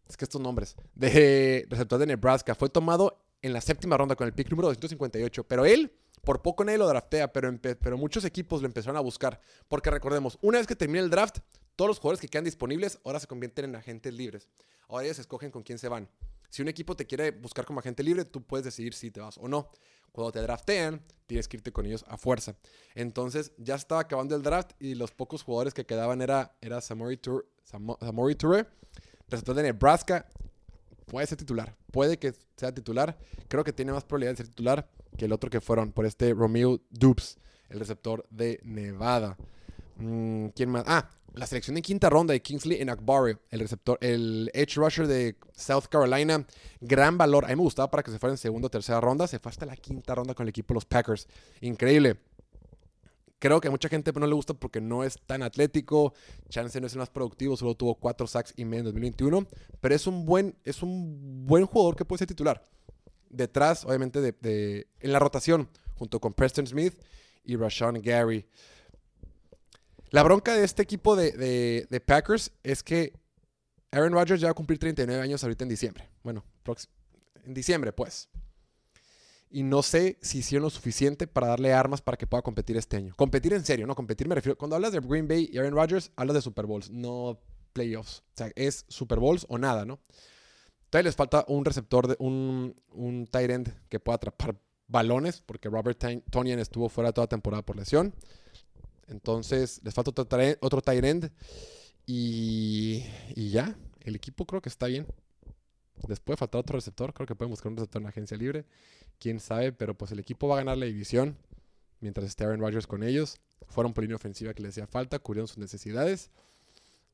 Es 0.06 0.14
que 0.14 0.26
estos 0.26 0.42
nombres. 0.42 0.76
De 0.94 1.64
receptor 1.70 1.98
de 1.98 2.04
Nebraska. 2.04 2.54
Fue 2.54 2.68
tomado 2.68 3.24
en 3.40 3.54
la 3.54 3.62
séptima 3.62 3.96
ronda 3.96 4.14
con 4.14 4.26
el 4.26 4.34
pick 4.34 4.50
número 4.50 4.68
258. 4.68 5.44
Pero 5.44 5.64
él 5.64 5.90
por 6.22 6.42
poco 6.42 6.66
nadie 6.66 6.76
lo 6.76 6.86
draftea, 6.86 7.32
pero, 7.32 7.50
pero 7.60 7.96
muchos 7.96 8.26
equipos 8.26 8.60
lo 8.60 8.66
empezaron 8.66 8.98
a 8.98 9.00
buscar. 9.00 9.40
Porque 9.68 9.90
recordemos, 9.90 10.38
una 10.42 10.58
vez 10.58 10.66
que 10.66 10.76
termine 10.76 11.00
el 11.00 11.08
draft, 11.08 11.38
todos 11.76 11.88
los 11.88 11.98
jugadores 11.98 12.20
que 12.20 12.28
quedan 12.28 12.44
disponibles 12.44 12.98
ahora 13.04 13.20
se 13.20 13.26
convierten 13.26 13.66
en 13.66 13.76
agentes 13.76 14.12
libres. 14.12 14.48
Ahora 14.88 15.04
ellos 15.04 15.18
escogen 15.18 15.50
con 15.50 15.62
quién 15.62 15.78
se 15.78 15.88
van. 15.88 16.08
Si 16.52 16.60
un 16.60 16.68
equipo 16.68 16.94
te 16.94 17.06
quiere 17.06 17.30
buscar 17.30 17.64
como 17.64 17.80
agente 17.80 18.02
libre, 18.02 18.26
tú 18.26 18.42
puedes 18.42 18.64
decidir 18.64 18.92
si 18.92 19.10
te 19.10 19.20
vas 19.20 19.38
o 19.38 19.48
no. 19.48 19.70
Cuando 20.12 20.32
te 20.32 20.40
draftean, 20.40 21.02
tienes 21.26 21.48
que 21.48 21.56
irte 21.56 21.72
con 21.72 21.86
ellos 21.86 22.04
a 22.08 22.18
fuerza. 22.18 22.56
Entonces, 22.94 23.52
ya 23.56 23.74
estaba 23.74 24.02
acabando 24.02 24.36
el 24.36 24.42
draft 24.42 24.72
y 24.78 24.94
los 24.94 25.12
pocos 25.12 25.42
jugadores 25.42 25.72
que 25.72 25.86
quedaban 25.86 26.20
era, 26.20 26.54
era 26.60 26.82
Samori, 26.82 27.16
Touré, 27.16 28.66
receptor 29.28 29.54
de 29.54 29.62
Nebraska. 29.62 30.28
Puede 31.06 31.26
ser 31.26 31.38
titular, 31.38 31.74
puede 31.90 32.18
que 32.18 32.34
sea 32.58 32.74
titular. 32.74 33.18
Creo 33.48 33.64
que 33.64 33.72
tiene 33.72 33.92
más 33.92 34.04
probabilidad 34.04 34.32
de 34.32 34.36
ser 34.36 34.48
titular 34.48 34.90
que 35.16 35.24
el 35.24 35.32
otro 35.32 35.48
que 35.48 35.62
fueron 35.62 35.92
por 35.92 36.04
este 36.04 36.34
Romeo 36.34 36.82
Dupes, 36.90 37.38
el 37.70 37.78
receptor 37.78 38.26
de 38.28 38.60
Nevada. 38.62 39.38
Mm, 39.96 40.48
¿Quién 40.48 40.68
más? 40.68 40.84
Ah, 40.86 41.08
la 41.34 41.46
selección 41.46 41.74
de 41.74 41.82
quinta 41.82 42.10
ronda 42.10 42.32
de 42.32 42.42
Kingsley 42.42 42.80
en 42.80 42.90
Akbari, 42.90 43.36
el 43.50 43.60
receptor, 43.60 43.98
el 44.00 44.50
edge 44.54 44.74
rusher 44.76 45.06
de 45.06 45.36
South 45.56 45.84
Carolina. 45.90 46.46
Gran 46.80 47.16
valor. 47.16 47.44
A 47.44 47.48
mí 47.48 47.56
me 47.56 47.62
gustaba 47.62 47.90
para 47.90 48.02
que 48.02 48.10
se 48.10 48.18
fuera 48.18 48.34
en 48.34 48.38
segunda 48.38 48.66
o 48.66 48.70
tercera 48.70 49.00
ronda. 49.00 49.26
Se 49.26 49.38
fue 49.38 49.50
hasta 49.50 49.66
la 49.66 49.76
quinta 49.76 50.14
ronda 50.14 50.34
con 50.34 50.44
el 50.44 50.50
equipo 50.50 50.74
de 50.74 50.76
los 50.76 50.84
Packers. 50.84 51.26
Increíble. 51.60 52.18
Creo 53.38 53.60
que 53.60 53.68
a 53.68 53.70
mucha 53.70 53.88
gente 53.88 54.12
no 54.12 54.26
le 54.26 54.34
gusta 54.34 54.54
porque 54.54 54.80
no 54.80 55.04
es 55.04 55.18
tan 55.26 55.42
atlético. 55.42 56.14
Chance 56.48 56.80
no 56.80 56.86
es 56.86 56.92
el 56.92 57.00
más 57.00 57.10
productivo, 57.10 57.56
solo 57.56 57.74
tuvo 57.74 57.94
cuatro 57.96 58.26
sacks 58.26 58.52
y 58.56 58.64
medio 58.64 58.80
en 58.80 58.86
2021. 58.86 59.46
Pero 59.80 59.94
es 59.94 60.06
un 60.06 60.24
buen, 60.26 60.54
es 60.64 60.82
un 60.82 61.46
buen 61.46 61.66
jugador 61.66 61.96
que 61.96 62.04
puede 62.04 62.18
ser 62.18 62.28
titular 62.28 62.62
detrás, 63.32 63.84
obviamente, 63.84 64.20
de, 64.20 64.86
en 65.00 65.12
la 65.12 65.18
rotación, 65.18 65.68
junto 65.96 66.20
con 66.20 66.34
Preston 66.34 66.66
Smith 66.66 66.94
y 67.44 67.56
Rashawn 67.56 68.00
Gary. 68.00 68.46
La 70.12 70.22
bronca 70.22 70.54
de 70.54 70.62
este 70.62 70.82
equipo 70.82 71.16
de, 71.16 72.02
Packers 72.04 72.52
es 72.62 72.82
que 72.82 73.14
Aaron 73.90 74.12
Rodgers 74.12 74.42
ya 74.42 74.48
va 74.48 74.50
a 74.50 74.54
cumplir 74.54 74.78
39 74.78 75.22
años 75.22 75.42
ahorita 75.42 75.64
en 75.64 75.70
diciembre. 75.70 76.10
Bueno, 76.22 76.44
en 77.44 77.54
diciembre, 77.54 77.94
pues. 77.94 78.28
Y 79.50 79.62
no 79.62 79.82
sé 79.82 80.18
si 80.20 80.38
hicieron 80.38 80.64
lo 80.64 80.70
suficiente 80.70 81.26
para 81.26 81.46
darle 81.46 81.72
armas 81.72 82.02
para 82.02 82.18
que 82.18 82.26
pueda 82.26 82.42
competir 82.42 82.76
este 82.76 82.98
año. 82.98 83.14
Competir 83.16 83.54
en 83.54 83.64
serio, 83.64 83.86
¿no? 83.86 83.94
Competir 83.94 84.28
me 84.28 84.34
refiero. 84.34 84.56
Cuando 84.58 84.76
hablas 84.76 84.92
de 84.92 85.00
Green 85.00 85.26
Bay 85.26 85.48
y 85.50 85.56
Aaron 85.56 85.72
Rodgers, 85.72 86.12
hablas 86.14 86.34
de 86.34 86.42
Super 86.42 86.66
Bowls, 86.66 86.90
no 86.90 87.40
playoffs. 87.72 88.18
O 88.18 88.36
sea, 88.36 88.52
es 88.54 88.84
Super 88.88 89.18
Bowls 89.18 89.46
o 89.48 89.56
nada, 89.56 89.86
¿no? 89.86 89.98
Todavía 90.90 91.08
les 91.08 91.16
falta 91.16 91.46
un 91.48 91.64
receptor, 91.64 92.06
de, 92.06 92.16
un, 92.18 92.76
un 92.90 93.26
tight 93.26 93.50
end 93.50 93.74
que 93.88 93.98
pueda 93.98 94.16
atrapar 94.16 94.60
balones, 94.88 95.40
porque 95.40 95.70
Robert 95.70 95.98
Tonian 96.30 96.58
estuvo 96.58 96.90
fuera 96.90 97.12
toda 97.12 97.28
temporada 97.28 97.64
por 97.64 97.76
lesión. 97.76 98.14
Entonces, 99.08 99.80
les 99.82 99.94
falta 99.94 100.10
otro, 100.10 100.80
tight 100.82 101.04
end. 101.04 101.30
Y, 102.06 103.04
ya, 103.36 103.76
el 104.00 104.16
equipo 104.16 104.46
creo 104.46 104.60
que 104.60 104.68
está 104.68 104.86
bien. 104.86 105.06
Después 106.08 106.38
falta 106.38 106.58
otro 106.58 106.76
receptor. 106.76 107.12
Creo 107.14 107.26
que 107.26 107.34
pueden 107.34 107.50
buscar 107.50 107.70
un 107.70 107.76
receptor 107.76 108.00
en 108.00 108.04
la 108.04 108.10
agencia 108.10 108.36
libre. 108.36 108.64
Quién 109.18 109.40
sabe, 109.40 109.72
pero 109.72 109.96
pues 109.96 110.10
el 110.12 110.18
equipo 110.18 110.48
va 110.48 110.56
a 110.56 110.58
ganar 110.58 110.78
la 110.78 110.86
división 110.86 111.36
mientras 112.00 112.26
esté 112.26 112.44
Aaron 112.44 112.60
Rodgers 112.60 112.86
con 112.86 113.02
ellos. 113.02 113.40
Fueron 113.68 113.94
por 113.94 114.02
línea 114.02 114.16
ofensiva 114.16 114.52
que 114.52 114.62
les 114.62 114.72
hacía 114.72 114.86
falta, 114.86 115.18
cubrieron 115.18 115.48
sus 115.48 115.58
necesidades. 115.58 116.30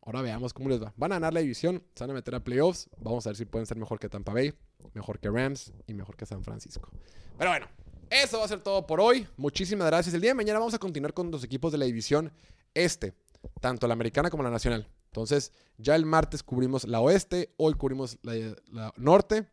Ahora 0.00 0.22
veamos 0.22 0.54
cómo 0.54 0.70
les 0.70 0.82
va. 0.82 0.92
Van 0.96 1.12
a 1.12 1.16
ganar 1.16 1.34
la 1.34 1.40
división, 1.40 1.82
se 1.94 2.04
van 2.04 2.12
a 2.12 2.14
meter 2.14 2.34
a 2.34 2.42
playoffs. 2.42 2.88
Vamos 2.98 3.26
a 3.26 3.30
ver 3.30 3.36
si 3.36 3.44
pueden 3.44 3.66
ser 3.66 3.76
mejor 3.76 3.98
que 3.98 4.08
Tampa 4.08 4.32
Bay, 4.32 4.54
mejor 4.94 5.18
que 5.18 5.28
Rams 5.28 5.72
y 5.86 5.92
mejor 5.92 6.16
que 6.16 6.24
San 6.24 6.42
Francisco. 6.42 6.90
Pero 7.36 7.50
bueno, 7.50 7.66
eso 8.10 8.38
va 8.38 8.44
a 8.44 8.48
ser 8.48 8.60
todo 8.60 8.86
por 8.86 9.00
hoy. 9.00 9.26
Muchísimas 9.36 9.86
gracias. 9.86 10.14
El 10.14 10.20
día 10.20 10.30
de 10.30 10.34
mañana 10.34 10.58
vamos 10.58 10.74
a 10.74 10.78
continuar 10.78 11.12
con 11.14 11.30
los 11.30 11.44
equipos 11.44 11.72
de 11.72 11.78
la 11.78 11.84
división 11.84 12.32
este, 12.74 13.14
tanto 13.60 13.86
la 13.86 13.94
americana 13.94 14.30
como 14.30 14.42
la 14.42 14.50
nacional. 14.50 14.88
Entonces, 15.06 15.52
ya 15.78 15.96
el 15.96 16.06
martes 16.06 16.42
cubrimos 16.42 16.86
la 16.86 17.00
oeste, 17.00 17.54
hoy 17.56 17.74
cubrimos 17.74 18.18
la, 18.22 18.92
norte, 18.96 19.48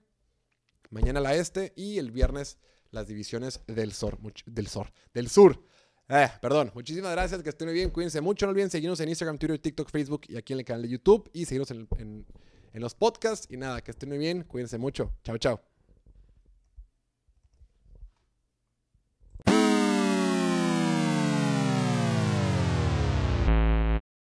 mañana 0.89 1.19
la 1.19 1.35
este 1.35 1.73
y 1.75 1.97
el 1.97 2.11
viernes 2.11 2.57
las 2.91 3.07
divisiones 3.07 3.61
del 3.67 3.93
sur, 3.93 4.17
del 4.45 4.67
sur, 4.67 4.91
del 5.13 5.29
sur. 5.29 5.61
Eh, 6.07 6.29
perdón, 6.41 6.71
muchísimas 6.75 7.11
gracias, 7.11 7.41
que 7.41 7.49
estén 7.49 7.67
muy 7.67 7.73
bien, 7.73 7.89
cuídense 7.89 8.21
mucho, 8.21 8.45
no 8.45 8.51
olviden 8.51 8.69
seguirnos 8.69 8.99
en 8.99 9.09
Instagram, 9.09 9.37
Twitter, 9.37 9.59
TikTok, 9.59 9.89
Facebook 9.89 10.21
y 10.27 10.37
aquí 10.37 10.53
en 10.53 10.59
el 10.59 10.65
canal 10.65 10.83
de 10.83 10.89
YouTube 10.89 11.29
y 11.33 11.45
seguirnos 11.45 11.71
en 11.71 12.25
los 12.73 12.93
podcasts 12.93 13.47
y 13.49 13.57
nada, 13.57 13.81
que 13.81 13.91
estén 13.91 14.09
muy 14.09 14.19
bien, 14.19 14.43
cuídense 14.43 14.77
mucho, 14.77 15.13
chao, 15.23 15.37
chao. 15.37 15.74